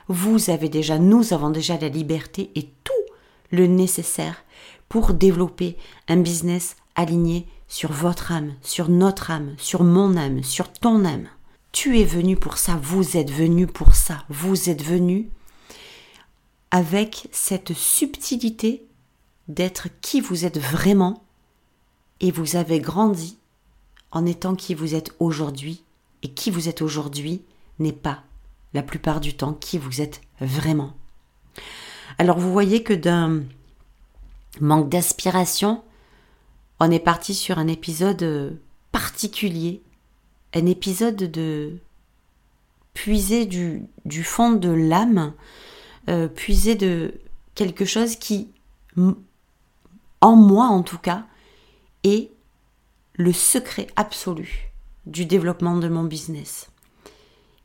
Vous 0.09 0.51
avez 0.51 0.69
déjà, 0.69 0.99
nous 0.99 1.33
avons 1.33 1.51
déjà 1.51 1.79
la 1.79 1.89
liberté 1.89 2.51
et 2.55 2.69
tout 2.85 2.93
le 3.51 3.67
nécessaire 3.67 4.45
pour 4.89 5.15
développer 5.15 5.77
un 6.09 6.19
business 6.19 6.77
aligné 6.95 7.47
sur 7.69 7.93
votre 7.93 8.31
âme, 8.31 8.55
sur 8.63 8.89
notre 8.89 9.31
âme, 9.31 9.55
sur 9.59 9.83
mon 9.83 10.17
âme, 10.17 10.43
sur 10.43 10.71
ton 10.73 11.05
âme. 11.05 11.29
Tu 11.73 11.99
es 11.99 12.05
venu 12.05 12.37
pour 12.37 12.59
ça, 12.59 12.79
vous 12.81 13.17
êtes 13.17 13.31
venu 13.31 13.67
pour 13.67 13.95
ça, 13.95 14.25
vous 14.29 14.69
êtes 14.71 14.83
venu 14.83 15.29
avec 16.71 17.29
cette 17.33 17.73
subtilité 17.73 18.87
d'être 19.49 19.89
qui 20.01 20.21
vous 20.21 20.45
êtes 20.45 20.59
vraiment 20.59 21.25
et 22.21 22.31
vous 22.31 22.57
avez 22.57 22.79
grandi 22.79 23.39
en 24.13 24.25
étant 24.27 24.55
qui 24.55 24.75
vous 24.75 24.95
êtes 24.95 25.15
aujourd'hui 25.19 25.83
et 26.23 26.29
qui 26.29 26.51
vous 26.51 26.69
êtes 26.69 26.83
aujourd'hui 26.83 27.43
n'est 27.79 27.93
pas 27.93 28.23
la 28.75 28.83
plupart 28.83 29.21
du 29.21 29.35
temps 29.35 29.55
qui 29.55 29.79
vous 29.79 30.01
êtes 30.01 30.21
vraiment. 30.41 30.93
Alors 32.19 32.39
vous 32.39 32.53
voyez 32.53 32.83
que 32.83 32.93
d'un 32.93 33.45
manque 34.61 34.89
d'aspiration, 34.89 35.83
on 36.81 36.91
est 36.91 37.01
parti 37.01 37.35
sur 37.35 37.59
un 37.59 37.69
épisode 37.69 38.59
particulier, 38.93 39.83
un 40.55 40.67
épisode 40.67 41.17
de 41.17 41.79
puiser 42.93 43.47
du, 43.47 43.83
du 44.05 44.23
fond 44.23 44.53
de 44.53 44.71
l'âme, 44.71 45.33
euh, 46.09 46.29
puiser 46.29 46.75
de 46.75 47.15
quelque 47.55 47.85
chose 47.85 48.17
qui, 48.17 48.51
en 50.21 50.37
moi 50.37 50.67
en 50.67 50.83
tout 50.83 50.99
cas, 50.99 51.25
est 52.03 52.31
le 53.15 53.33
secret 53.33 53.87
absolu 53.97 54.73
du 55.07 55.27
développement 55.27 55.77
de 55.77 55.89
mon 55.89 56.05
business 56.05 56.71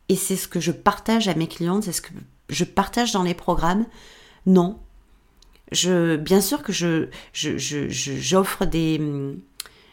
et 0.09 0.15
c'est 0.15 0.35
ce 0.35 0.47
que 0.47 0.59
je 0.59 0.71
partage 0.71 1.27
à 1.27 1.35
mes 1.35 1.47
clientes, 1.47 1.83
c'est 1.83 1.91
ce 1.91 2.01
que 2.01 2.11
je 2.49 2.63
partage 2.63 3.11
dans 3.11 3.23
les 3.23 3.35
programmes. 3.35 3.85
Non. 4.45 4.79
Je, 5.71 6.15
bien 6.15 6.41
sûr 6.41 6.63
que 6.63 6.73
je, 6.73 7.07
j'offre 7.33 8.65
des, 8.65 8.99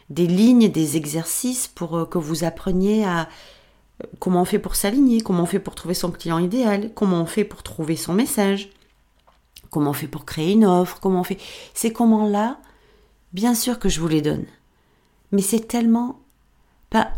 des 0.09 0.27
lignes, 0.27 0.69
des 0.69 0.97
exercices 0.97 1.67
pour 1.67 1.97
euh, 1.97 2.05
que 2.05 2.17
vous 2.17 2.43
appreniez 2.43 3.05
à 3.05 3.29
euh, 4.03 4.07
comment 4.19 4.41
on 4.41 4.45
fait 4.45 4.57
pour 4.57 4.75
s'aligner, 4.75 5.21
comment 5.21 5.43
on 5.43 5.47
fait 5.47 5.59
pour 5.59 5.75
trouver 5.75 5.93
son 5.93 6.09
client 6.11 6.39
idéal, 6.39 6.91
comment 6.95 7.21
on 7.21 7.27
fait 7.27 7.43
pour 7.43 7.61
trouver 7.61 7.95
son 7.95 8.13
message, 8.15 8.69
comment 9.69 9.91
on 9.91 9.93
fait 9.93 10.07
pour 10.07 10.25
créer 10.25 10.53
une 10.53 10.65
offre, 10.65 10.99
comment 10.99 11.19
on 11.19 11.23
fait. 11.23 11.39
Ces 11.75 11.93
comment-là, 11.93 12.59
bien 13.33 13.53
sûr 13.53 13.77
que 13.77 13.87
je 13.87 13.99
vous 13.99 14.07
les 14.07 14.23
donne. 14.23 14.45
Mais 15.31 15.43
c'est 15.43 15.67
tellement 15.67 16.19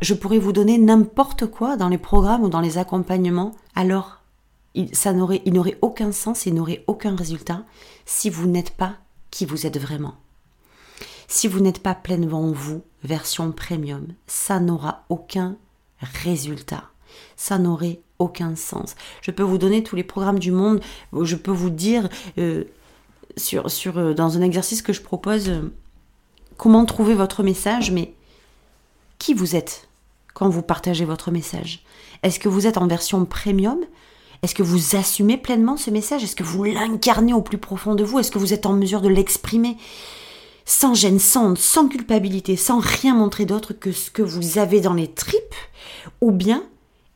je 0.02 0.14
pourrais 0.14 0.40
vous 0.40 0.54
donner 0.54 0.78
n'importe 0.78 1.46
quoi 1.46 1.78
dans 1.78 1.90
les 1.90 1.98
programmes 1.98 2.44
ou 2.44 2.50
dans 2.50 2.62
les 2.62 2.78
accompagnements, 2.78 3.52
alors 3.76 4.20
il, 4.74 4.96
ça 4.96 5.14
n'aurait, 5.14 5.42
il 5.46 5.54
n'aurait 5.54 5.78
aucun 5.82 6.12
sens 6.12 6.48
et 6.48 6.52
n'aurait 6.52 6.84
aucun 6.88 7.16
résultat 7.16 7.64
si 8.06 8.30
vous 8.30 8.48
n'êtes 8.48 8.72
pas 8.72 8.96
qui 9.32 9.46
vous 9.46 9.66
êtes 9.66 9.80
vraiment. 9.80 10.16
Si 11.28 11.48
vous 11.48 11.60
n'êtes 11.60 11.84
pas 11.84 11.94
pleinement 11.94 12.52
vous, 12.52 12.82
version 13.04 13.52
premium, 13.52 14.08
ça 14.26 14.60
n'aura 14.60 15.06
aucun 15.10 15.58
résultat. 16.02 16.86
Ça 17.36 17.58
n'aurait 17.58 18.02
aucun 18.18 18.56
sens. 18.56 18.96
Je 19.22 19.32
peux 19.32 19.44
vous 19.44 19.58
donner 19.58 19.84
tous 19.84 19.96
les 19.96 20.04
programmes 20.04 20.40
du 20.40 20.52
monde, 20.52 20.82
je 21.22 21.36
peux 21.36 21.52
vous 21.52 21.70
dire 21.70 22.10
euh, 22.38 22.64
sur, 23.38 23.98
euh, 23.98 24.14
dans 24.14 24.38
un 24.38 24.42
exercice 24.42 24.82
que 24.82 24.94
je 24.94 25.02
propose 25.02 25.50
euh, 25.50 25.72
comment 26.58 26.86
trouver 26.86 27.14
votre 27.14 27.44
message, 27.44 27.92
mais 27.92 28.14
qui 29.20 29.34
vous 29.34 29.56
êtes 29.56 29.88
quand 30.34 30.50
vous 30.50 30.62
partagez 30.62 31.06
votre 31.06 31.30
message? 31.30 31.84
Est-ce 32.24 32.40
que 32.40 32.50
vous 32.50 32.66
êtes 32.66 32.78
en 32.78 32.88
version 32.88 33.26
premium? 33.26 33.80
Est-ce 34.42 34.56
que 34.56 34.64
vous 34.64 34.96
assumez 34.96 35.38
pleinement 35.38 35.78
ce 35.78 35.92
message? 35.92 36.24
Est-ce 36.24 36.36
que 36.36 36.44
vous 36.44 36.64
l'incarnez 36.64 37.34
au 37.34 37.42
plus 37.42 37.58
profond 37.58 37.94
de 37.94 38.04
vous? 38.04 38.20
Est-ce 38.20 38.32
que 38.32 38.40
vous 38.40 38.54
êtes 38.54 38.66
en 38.66 38.74
mesure 38.74 39.02
de 39.02 39.10
l'exprimer? 39.10 39.78
Sans 40.66 40.94
gêne, 40.94 41.20
sans, 41.20 41.58
sans 41.58 41.90
culpabilité, 41.90 42.56
sans 42.56 42.80
rien 42.80 43.16
montrer 43.16 43.46
d'autre 43.46 43.74
que 43.74 43.92
ce 43.92 44.10
que 44.10 44.22
vous 44.22 44.58
avez 44.58 44.82
dans 44.82 44.94
les 44.94 45.08
tripes? 45.08 45.56
Ou 46.22 46.32
bien 46.32 46.64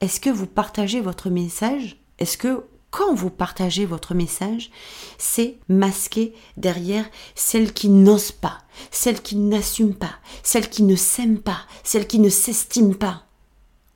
est-ce 0.02 0.20
que 0.20 0.30
vous 0.30 0.48
partagez 0.48 1.00
votre 1.00 1.30
message? 1.30 1.98
Est-ce 2.20 2.38
que 2.38 2.66
quand 2.94 3.16
vous 3.16 3.32
partagez 3.32 3.88
votre 3.88 4.14
message, 4.14 4.70
c'est 5.18 5.58
masqué 5.68 6.36
derrière 6.58 7.10
celle 7.34 7.74
qui 7.74 7.90
n'ose 7.90 8.32
pas, 8.32 8.60
celle 8.92 9.20
qui 9.20 9.36
n'assume 9.36 9.96
pas, 9.96 10.14
celle 10.44 10.70
qui 10.70 10.84
ne 10.84 10.96
s'aime 10.96 11.40
pas, 11.40 11.58
celle 11.84 12.06
qui 12.06 12.20
ne 12.20 12.30
s'estime 12.30 12.94
pas. 12.94 13.24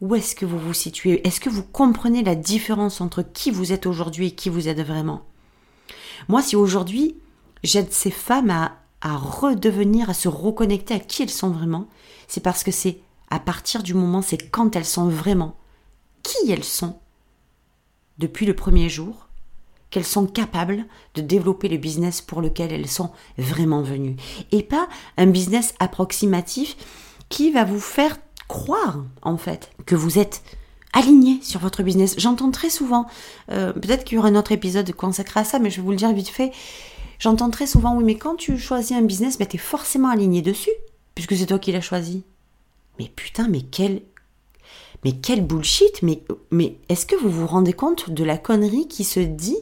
Où 0.01 0.15
est-ce 0.15 0.33
que 0.33 0.47
vous 0.47 0.57
vous 0.57 0.73
situez? 0.73 1.25
Est-ce 1.27 1.39
que 1.39 1.51
vous 1.51 1.61
comprenez 1.61 2.23
la 2.23 2.33
différence 2.33 2.99
entre 2.99 3.21
qui 3.21 3.51
vous 3.51 3.71
êtes 3.71 3.85
aujourd'hui 3.85 4.29
et 4.29 4.31
qui 4.31 4.49
vous 4.49 4.67
êtes 4.67 4.81
vraiment? 4.81 5.21
Moi, 6.27 6.41
si 6.41 6.55
aujourd'hui 6.55 7.17
j'aide 7.61 7.93
ces 7.93 8.11
femmes 8.11 8.49
à, 8.49 8.79
à 9.01 9.15
redevenir, 9.15 10.09
à 10.09 10.15
se 10.15 10.27
reconnecter 10.27 10.95
à 10.95 10.99
qui 10.99 11.21
elles 11.21 11.29
sont 11.29 11.51
vraiment, 11.51 11.87
c'est 12.27 12.41
parce 12.41 12.63
que 12.63 12.71
c'est 12.71 12.99
à 13.29 13.39
partir 13.39 13.83
du 13.83 13.93
moment, 13.93 14.23
c'est 14.23 14.49
quand 14.49 14.75
elles 14.75 14.85
sont 14.85 15.07
vraiment 15.07 15.55
qui 16.23 16.51
elles 16.51 16.63
sont 16.63 16.97
depuis 18.19 18.45
le 18.45 18.55
premier 18.55 18.89
jour 18.89 19.27
qu'elles 19.89 20.05
sont 20.05 20.27
capables 20.27 20.85
de 21.15 21.21
développer 21.21 21.69
le 21.69 21.77
business 21.77 22.21
pour 22.21 22.41
lequel 22.41 22.73
elles 22.73 22.87
sont 22.89 23.11
vraiment 23.37 23.81
venues. 23.81 24.17
Et 24.51 24.63
pas 24.63 24.87
un 25.17 25.27
business 25.27 25.73
approximatif 25.79 26.75
qui 27.29 27.51
va 27.51 27.63
vous 27.63 27.79
faire 27.79 28.17
croire, 28.47 29.03
en 29.21 29.37
fait, 29.37 29.71
que 29.85 29.95
vous 29.95 30.19
êtes 30.19 30.41
aligné 30.93 31.39
sur 31.41 31.59
votre 31.59 31.83
business. 31.83 32.15
J'entends 32.17 32.51
très 32.51 32.69
souvent, 32.69 33.07
euh, 33.51 33.73
peut-être 33.73 34.03
qu'il 34.03 34.15
y 34.15 34.19
aura 34.19 34.29
un 34.29 34.35
autre 34.35 34.51
épisode 34.51 34.91
consacré 34.93 35.41
à 35.41 35.43
ça, 35.43 35.59
mais 35.59 35.69
je 35.69 35.77
vais 35.77 35.81
vous 35.83 35.91
le 35.91 35.97
dire 35.97 36.11
vite 36.13 36.29
fait. 36.29 36.51
J'entends 37.19 37.49
très 37.49 37.67
souvent, 37.67 37.95
oui, 37.95 38.03
mais 38.03 38.15
quand 38.15 38.35
tu 38.35 38.57
choisis 38.57 38.95
un 38.95 39.01
business, 39.01 39.37
ben, 39.37 39.47
tu 39.47 39.55
es 39.55 39.59
forcément 39.59 40.09
aligné 40.09 40.41
dessus, 40.41 40.71
puisque 41.15 41.35
c'est 41.35 41.47
toi 41.47 41.59
qui 41.59 41.71
l'as 41.71 41.81
choisi. 41.81 42.23
Mais 42.99 43.11
putain, 43.15 43.47
mais 43.47 43.61
quel 43.61 44.01
mais 45.03 45.13
quel 45.13 45.45
bullshit 45.45 46.01
Mais, 46.51 46.79
est-ce 46.89 47.05
que 47.05 47.15
vous 47.15 47.29
vous 47.29 47.47
rendez 47.47 47.73
compte 47.73 48.09
de 48.09 48.23
la 48.23 48.37
connerie 48.37 48.87
qui 48.87 49.03
se 49.03 49.19
dit? 49.19 49.59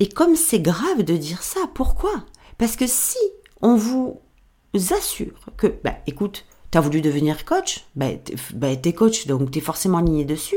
Et 0.00 0.08
comme 0.08 0.36
c'est 0.36 0.60
grave 0.60 1.02
de 1.02 1.16
dire 1.16 1.42
ça, 1.42 1.60
pourquoi? 1.74 2.24
Parce 2.58 2.76
que 2.76 2.86
si 2.86 3.18
on 3.62 3.76
vous 3.76 4.20
assure 4.96 5.46
que, 5.56 5.68
bah, 5.84 5.96
écoute, 6.06 6.44
tu 6.70 6.78
as 6.78 6.80
voulu 6.80 7.00
devenir 7.00 7.44
coach, 7.44 7.84
bah, 7.94 8.08
bah 8.54 8.76
t'es 8.76 8.92
coach, 8.92 9.26
donc 9.26 9.50
tu 9.50 9.58
es 9.58 9.62
forcément 9.62 9.98
aligné 9.98 10.24
dessus. 10.24 10.56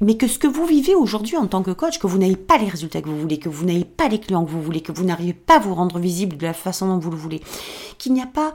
Mais 0.00 0.16
que 0.16 0.28
ce 0.28 0.38
que 0.38 0.46
vous 0.46 0.66
vivez 0.66 0.94
aujourd'hui 0.94 1.36
en 1.36 1.46
tant 1.46 1.62
que 1.62 1.70
coach, 1.70 1.98
que 1.98 2.06
vous 2.06 2.18
n'avez 2.18 2.36
pas 2.36 2.58
les 2.58 2.68
résultats 2.68 3.00
que 3.00 3.08
vous 3.08 3.20
voulez, 3.20 3.38
que 3.38 3.48
vous 3.48 3.64
n'avez 3.64 3.84
pas 3.84 4.08
les 4.08 4.20
clients 4.20 4.44
que 4.44 4.50
vous 4.50 4.62
voulez, 4.62 4.82
que 4.82 4.92
vous 4.92 5.04
n'arrivez 5.04 5.32
pas 5.32 5.56
à 5.56 5.58
vous 5.58 5.74
rendre 5.74 5.98
visible 5.98 6.36
de 6.36 6.44
la 6.44 6.52
façon 6.52 6.88
dont 6.88 6.98
vous 6.98 7.10
le 7.10 7.16
voulez, 7.16 7.40
qu'il 7.98 8.12
n'y 8.12 8.20
a 8.20 8.26
pas 8.26 8.54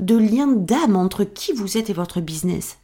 de 0.00 0.16
lien 0.16 0.48
d'âme 0.48 0.96
entre 0.96 1.24
qui 1.24 1.52
vous 1.52 1.76
êtes 1.76 1.90
et 1.90 1.92
votre 1.92 2.20
business, 2.20 2.78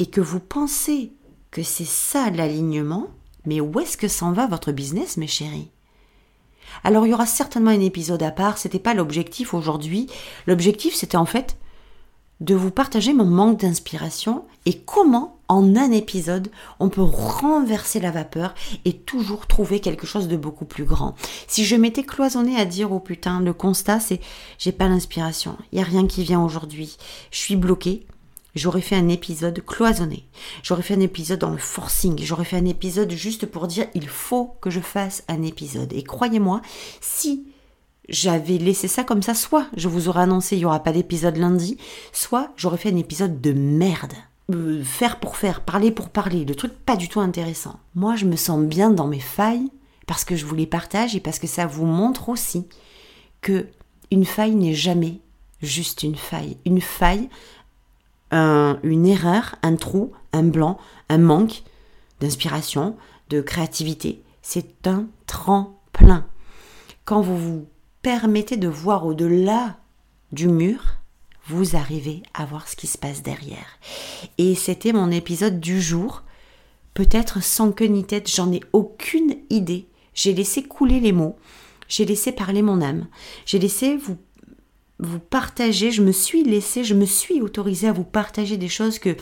et 0.00 0.06
que 0.06 0.20
vous 0.20 0.40
pensez 0.40 1.12
que 1.52 1.62
c'est 1.62 1.86
ça 1.86 2.30
l'alignement, 2.30 3.08
mais 3.44 3.60
où 3.60 3.78
est-ce 3.78 3.96
que 3.96 4.08
s'en 4.08 4.32
va 4.32 4.46
votre 4.46 4.72
business, 4.72 5.16
mes 5.16 5.26
chéris? 5.26 5.70
Alors 6.84 7.06
il 7.06 7.10
y 7.10 7.14
aura 7.14 7.26
certainement 7.26 7.70
un 7.70 7.80
épisode 7.80 8.22
à 8.22 8.30
part, 8.30 8.58
c'était 8.58 8.78
pas 8.78 8.94
l'objectif 8.94 9.54
aujourd'hui. 9.54 10.08
L'objectif 10.46 10.94
c'était 10.94 11.16
en 11.16 11.26
fait 11.26 11.56
de 12.40 12.54
vous 12.54 12.70
partager 12.70 13.12
mon 13.12 13.26
manque 13.26 13.60
d'inspiration 13.60 14.46
et 14.64 14.78
comment 14.78 15.38
en 15.48 15.76
un 15.76 15.90
épisode 15.90 16.50
on 16.78 16.88
peut 16.88 17.02
renverser 17.02 18.00
la 18.00 18.10
vapeur 18.10 18.54
et 18.86 18.94
toujours 18.94 19.46
trouver 19.46 19.80
quelque 19.80 20.06
chose 20.06 20.28
de 20.28 20.36
beaucoup 20.36 20.64
plus 20.64 20.84
grand. 20.84 21.14
Si 21.46 21.66
je 21.66 21.76
m'étais 21.76 22.04
cloisonné 22.04 22.56
à 22.56 22.64
dire 22.64 22.92
oh 22.92 23.00
putain, 23.00 23.40
le 23.40 23.52
constat 23.52 24.00
c'est 24.00 24.20
j'ai 24.58 24.72
pas 24.72 24.88
l'inspiration, 24.88 25.58
il 25.72 25.78
y 25.78 25.82
a 25.82 25.84
rien 25.84 26.06
qui 26.06 26.22
vient 26.22 26.42
aujourd'hui, 26.42 26.96
je 27.30 27.38
suis 27.38 27.56
bloqué, 27.56 28.06
J'aurais 28.54 28.80
fait 28.80 28.96
un 28.96 29.08
épisode 29.08 29.64
cloisonné. 29.64 30.24
J'aurais 30.62 30.82
fait 30.82 30.94
un 30.94 31.00
épisode 31.00 31.40
dans 31.40 31.50
le 31.50 31.58
forcing. 31.58 32.20
J'aurais 32.22 32.44
fait 32.44 32.56
un 32.56 32.64
épisode 32.64 33.10
juste 33.10 33.46
pour 33.46 33.66
dire 33.66 33.86
il 33.94 34.08
faut 34.08 34.56
que 34.60 34.70
je 34.70 34.80
fasse 34.80 35.24
un 35.28 35.42
épisode. 35.42 35.92
Et 35.92 36.02
croyez-moi, 36.02 36.60
si 37.00 37.46
j'avais 38.08 38.58
laissé 38.58 38.88
ça 38.88 39.04
comme 39.04 39.22
ça, 39.22 39.34
soit 39.34 39.66
je 39.76 39.88
vous 39.88 40.08
aurais 40.08 40.22
annoncé 40.22 40.56
il 40.56 40.60
n'y 40.60 40.64
aura 40.64 40.82
pas 40.82 40.92
d'épisode 40.92 41.36
lundi, 41.36 41.78
soit 42.12 42.52
j'aurais 42.56 42.78
fait 42.78 42.92
un 42.92 42.96
épisode 42.96 43.40
de 43.40 43.52
merde. 43.52 44.14
Euh, 44.52 44.82
faire 44.82 45.20
pour 45.20 45.36
faire, 45.36 45.60
parler 45.60 45.92
pour 45.92 46.08
parler, 46.08 46.44
le 46.44 46.56
truc 46.56 46.72
pas 46.72 46.96
du 46.96 47.08
tout 47.08 47.20
intéressant. 47.20 47.78
Moi, 47.94 48.16
je 48.16 48.24
me 48.24 48.34
sens 48.34 48.60
bien 48.64 48.90
dans 48.90 49.06
mes 49.06 49.20
failles 49.20 49.68
parce 50.08 50.24
que 50.24 50.34
je 50.34 50.44
vous 50.44 50.56
les 50.56 50.66
partage 50.66 51.14
et 51.14 51.20
parce 51.20 51.38
que 51.38 51.46
ça 51.46 51.66
vous 51.66 51.86
montre 51.86 52.28
aussi 52.28 52.66
que 53.42 53.68
une 54.10 54.24
faille 54.24 54.56
n'est 54.56 54.74
jamais 54.74 55.20
juste 55.62 56.02
une 56.02 56.16
faille. 56.16 56.56
Une 56.64 56.80
faille, 56.80 57.28
une 58.30 59.06
erreur, 59.06 59.56
un 59.62 59.76
trou, 59.76 60.12
un 60.32 60.44
blanc, 60.44 60.78
un 61.08 61.18
manque 61.18 61.62
d'inspiration, 62.20 62.96
de 63.28 63.40
créativité. 63.40 64.22
C'est 64.42 64.86
un 64.86 65.06
tremplin. 65.26 66.26
Quand 67.04 67.20
vous 67.20 67.36
vous 67.36 67.66
permettez 68.02 68.56
de 68.56 68.68
voir 68.68 69.06
au-delà 69.06 69.78
du 70.32 70.48
mur, 70.48 71.00
vous 71.46 71.76
arrivez 71.76 72.22
à 72.34 72.44
voir 72.44 72.68
ce 72.68 72.76
qui 72.76 72.86
se 72.86 72.98
passe 72.98 73.22
derrière. 73.22 73.78
Et 74.38 74.54
c'était 74.54 74.92
mon 74.92 75.10
épisode 75.10 75.60
du 75.60 75.80
jour. 75.80 76.22
Peut-être 76.94 77.42
sans 77.42 77.72
queue 77.72 77.86
ni 77.86 78.04
tête, 78.04 78.30
j'en 78.30 78.52
ai 78.52 78.60
aucune 78.72 79.36
idée. 79.48 79.88
J'ai 80.14 80.34
laissé 80.34 80.62
couler 80.62 81.00
les 81.00 81.12
mots, 81.12 81.36
j'ai 81.88 82.04
laissé 82.04 82.32
parler 82.32 82.62
mon 82.62 82.82
âme, 82.82 83.06
j'ai 83.46 83.58
laissé 83.58 83.96
vous 83.96 84.18
vous 85.00 85.18
partager, 85.18 85.90
je 85.90 86.02
me 86.02 86.12
suis 86.12 86.44
laissé, 86.44 86.84
je 86.84 86.94
me 86.94 87.06
suis 87.06 87.40
autorisé 87.40 87.88
à 87.88 87.92
vous 87.92 88.04
partager 88.04 88.56
des 88.56 88.68
choses 88.68 88.98
que 88.98 89.16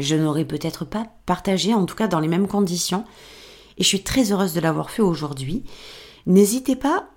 je 0.00 0.16
n'aurais 0.16 0.44
peut-être 0.44 0.84
pas 0.84 1.06
partagées, 1.26 1.74
en 1.74 1.86
tout 1.86 1.94
cas 1.94 2.08
dans 2.08 2.20
les 2.20 2.28
mêmes 2.28 2.48
conditions. 2.48 3.04
Et 3.78 3.82
je 3.82 3.88
suis 3.88 4.02
très 4.02 4.32
heureuse 4.32 4.54
de 4.54 4.60
l'avoir 4.60 4.90
fait 4.90 5.02
aujourd'hui. 5.02 5.64
N'hésitez 6.26 6.76
pas 6.76 7.08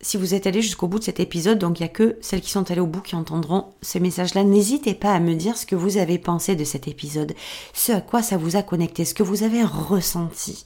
si 0.00 0.16
vous 0.16 0.34
êtes 0.34 0.46
allé 0.46 0.60
jusqu'au 0.60 0.88
bout 0.88 0.98
de 0.98 1.04
cet 1.04 1.20
épisode, 1.20 1.58
donc 1.58 1.80
il 1.80 1.82
n'y 1.82 1.88
a 1.88 1.92
que 1.92 2.18
celles 2.20 2.42
qui 2.42 2.50
sont 2.50 2.70
allées 2.70 2.80
au 2.80 2.86
bout 2.86 3.00
qui 3.00 3.16
entendront 3.16 3.72
ces 3.80 3.98
messages-là, 3.98 4.44
n'hésitez 4.44 4.94
pas 4.94 5.12
à 5.12 5.20
me 5.20 5.34
dire 5.34 5.56
ce 5.56 5.66
que 5.66 5.74
vous 5.74 5.96
avez 5.96 6.18
pensé 6.18 6.54
de 6.54 6.64
cet 6.64 6.86
épisode, 6.86 7.34
ce 7.72 7.92
à 7.92 8.00
quoi 8.00 8.22
ça 8.22 8.36
vous 8.36 8.56
a 8.56 8.62
connecté, 8.62 9.04
ce 9.04 9.14
que 9.14 9.22
vous 9.22 9.42
avez 9.42 9.64
ressenti. 9.64 10.64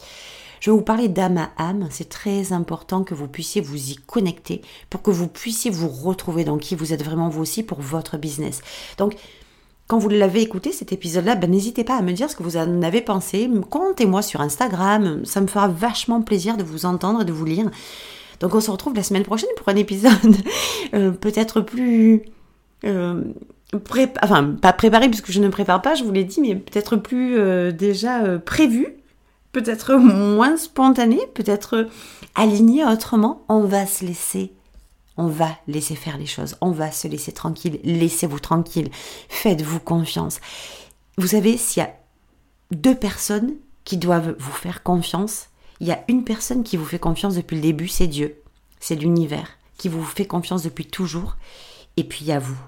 Je 0.60 0.70
vais 0.70 0.76
vous 0.76 0.82
parler 0.82 1.08
d'âme 1.08 1.38
à 1.38 1.50
âme, 1.56 1.88
c'est 1.90 2.08
très 2.08 2.52
important 2.52 3.02
que 3.02 3.14
vous 3.14 3.28
puissiez 3.28 3.62
vous 3.62 3.90
y 3.90 3.96
connecter 3.96 4.60
pour 4.90 5.00
que 5.00 5.10
vous 5.10 5.26
puissiez 5.26 5.70
vous 5.70 5.88
retrouver 5.88 6.44
dans 6.44 6.58
qui 6.58 6.74
vous 6.74 6.92
êtes 6.92 7.02
vraiment 7.02 7.30
vous 7.30 7.40
aussi 7.40 7.62
pour 7.62 7.80
votre 7.80 8.18
business. 8.18 8.60
Donc, 8.98 9.16
quand 9.90 9.98
vous 9.98 10.08
l'avez 10.08 10.42
écouté 10.42 10.70
cet 10.70 10.92
épisode-là, 10.92 11.34
ben, 11.34 11.50
n'hésitez 11.50 11.82
pas 11.82 11.96
à 11.96 12.02
me 12.02 12.12
dire 12.12 12.30
ce 12.30 12.36
que 12.36 12.44
vous 12.44 12.56
en 12.56 12.82
avez 12.82 13.00
pensé. 13.00 13.50
Contez-moi 13.70 14.22
sur 14.22 14.40
Instagram, 14.40 15.22
ça 15.24 15.40
me 15.40 15.48
fera 15.48 15.66
vachement 15.66 16.22
plaisir 16.22 16.56
de 16.56 16.62
vous 16.62 16.86
entendre 16.86 17.22
et 17.22 17.24
de 17.24 17.32
vous 17.32 17.44
lire. 17.44 17.70
Donc 18.38 18.54
on 18.54 18.60
se 18.60 18.70
retrouve 18.70 18.94
la 18.94 19.02
semaine 19.02 19.24
prochaine 19.24 19.50
pour 19.56 19.68
un 19.68 19.76
épisode 19.76 20.36
euh, 20.94 21.10
peut-être 21.10 21.60
plus... 21.60 22.22
Euh, 22.84 23.24
enfin, 24.22 24.56
pas 24.60 24.72
préparé 24.72 25.08
puisque 25.08 25.32
je 25.32 25.40
ne 25.40 25.48
prépare 25.48 25.82
pas, 25.82 25.94
je 25.94 26.04
vous 26.04 26.12
l'ai 26.12 26.24
dit, 26.24 26.40
mais 26.40 26.54
peut-être 26.54 26.96
plus 26.96 27.38
euh, 27.38 27.72
déjà 27.72 28.38
prévu, 28.38 28.94
peut-être 29.52 29.94
moins 29.94 30.56
spontané, 30.56 31.20
peut-être 31.34 31.88
aligné 32.34 32.84
autrement. 32.84 33.44
On 33.48 33.64
va 33.64 33.86
se 33.86 34.04
laisser 34.04 34.52
on 35.20 35.26
va 35.26 35.50
laisser 35.68 35.96
faire 35.96 36.16
les 36.16 36.24
choses, 36.24 36.56
on 36.62 36.70
va 36.70 36.90
se 36.90 37.06
laisser 37.06 37.32
tranquille, 37.32 37.78
laissez-vous 37.84 38.40
tranquille, 38.40 38.88
faites-vous 39.28 39.80
confiance. 39.80 40.40
Vous 41.18 41.26
savez, 41.26 41.58
s'il 41.58 41.82
y 41.82 41.86
a 41.86 41.94
deux 42.70 42.94
personnes 42.94 43.54
qui 43.84 43.98
doivent 43.98 44.34
vous 44.38 44.52
faire 44.52 44.82
confiance, 44.82 45.48
il 45.80 45.88
y 45.88 45.92
a 45.92 46.02
une 46.08 46.24
personne 46.24 46.62
qui 46.62 46.78
vous 46.78 46.86
fait 46.86 46.98
confiance 46.98 47.34
depuis 47.34 47.56
le 47.56 47.62
début, 47.62 47.88
c'est 47.88 48.06
Dieu. 48.06 48.40
C'est 48.80 48.94
l'univers 48.94 49.58
qui 49.76 49.90
vous 49.90 50.04
fait 50.04 50.24
confiance 50.24 50.62
depuis 50.62 50.86
toujours. 50.86 51.36
Et 51.98 52.04
puis 52.04 52.20
il 52.22 52.28
y 52.28 52.32
a 52.32 52.38
vous. 52.38 52.58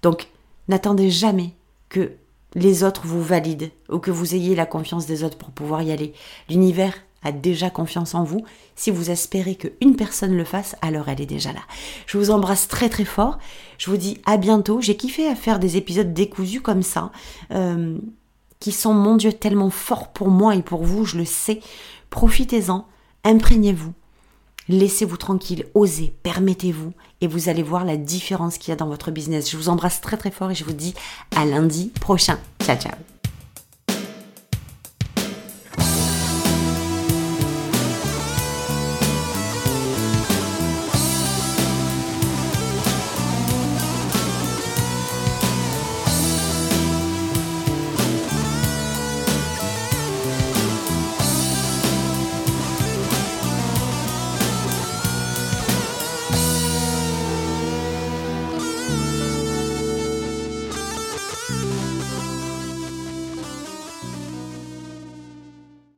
Donc 0.00 0.28
n'attendez 0.68 1.10
jamais 1.10 1.52
que 1.90 2.12
les 2.56 2.82
autres 2.82 3.06
vous 3.06 3.22
valident 3.22 3.70
ou 3.90 3.98
que 3.98 4.10
vous 4.10 4.34
ayez 4.34 4.56
la 4.56 4.66
confiance 4.66 5.06
des 5.06 5.22
autres 5.22 5.38
pour 5.38 5.50
pouvoir 5.50 5.82
y 5.82 5.92
aller. 5.92 6.14
L'univers 6.48 6.94
a 7.22 7.30
déjà 7.30 7.70
confiance 7.70 8.14
en 8.14 8.24
vous. 8.24 8.44
Si 8.74 8.90
vous 8.90 9.10
espérez 9.10 9.56
qu'une 9.56 9.94
personne 9.94 10.34
le 10.34 10.44
fasse, 10.44 10.74
alors 10.80 11.08
elle 11.08 11.20
est 11.20 11.26
déjà 11.26 11.52
là. 11.52 11.60
Je 12.06 12.16
vous 12.16 12.30
embrasse 12.30 12.66
très 12.66 12.88
très 12.88 13.04
fort. 13.04 13.38
Je 13.78 13.90
vous 13.90 13.98
dis 13.98 14.18
à 14.24 14.38
bientôt. 14.38 14.80
J'ai 14.80 14.96
kiffé 14.96 15.28
à 15.28 15.34
faire 15.34 15.58
des 15.58 15.76
épisodes 15.76 16.14
décousus 16.14 16.62
comme 16.62 16.82
ça, 16.82 17.12
euh, 17.52 17.98
qui 18.58 18.72
sont, 18.72 18.94
mon 18.94 19.16
Dieu, 19.16 19.32
tellement 19.34 19.70
forts 19.70 20.12
pour 20.12 20.28
moi 20.28 20.56
et 20.56 20.62
pour 20.62 20.82
vous, 20.82 21.04
je 21.04 21.18
le 21.18 21.26
sais. 21.26 21.60
Profitez-en, 22.08 22.86
imprégnez-vous, 23.24 23.92
laissez-vous 24.68 25.16
tranquille, 25.16 25.66
osez, 25.74 26.14
permettez-vous 26.22 26.92
et 27.20 27.26
vous 27.26 27.48
allez 27.48 27.62
voir 27.62 27.84
la 27.84 27.96
différence 27.96 28.58
qu'il 28.58 28.70
y 28.70 28.72
a 28.72 28.76
dans 28.76 28.88
votre 28.88 29.10
business. 29.10 29.50
Je 29.50 29.56
vous 29.56 29.68
embrasse 29.68 30.00
très 30.00 30.16
très 30.16 30.30
fort 30.30 30.50
et 30.50 30.54
je 30.54 30.64
vous 30.64 30.72
dis 30.72 30.94
à 31.34 31.44
lundi 31.44 31.92
prochain. 32.00 32.38
Ciao 32.62 32.76
ciao 32.76 33.15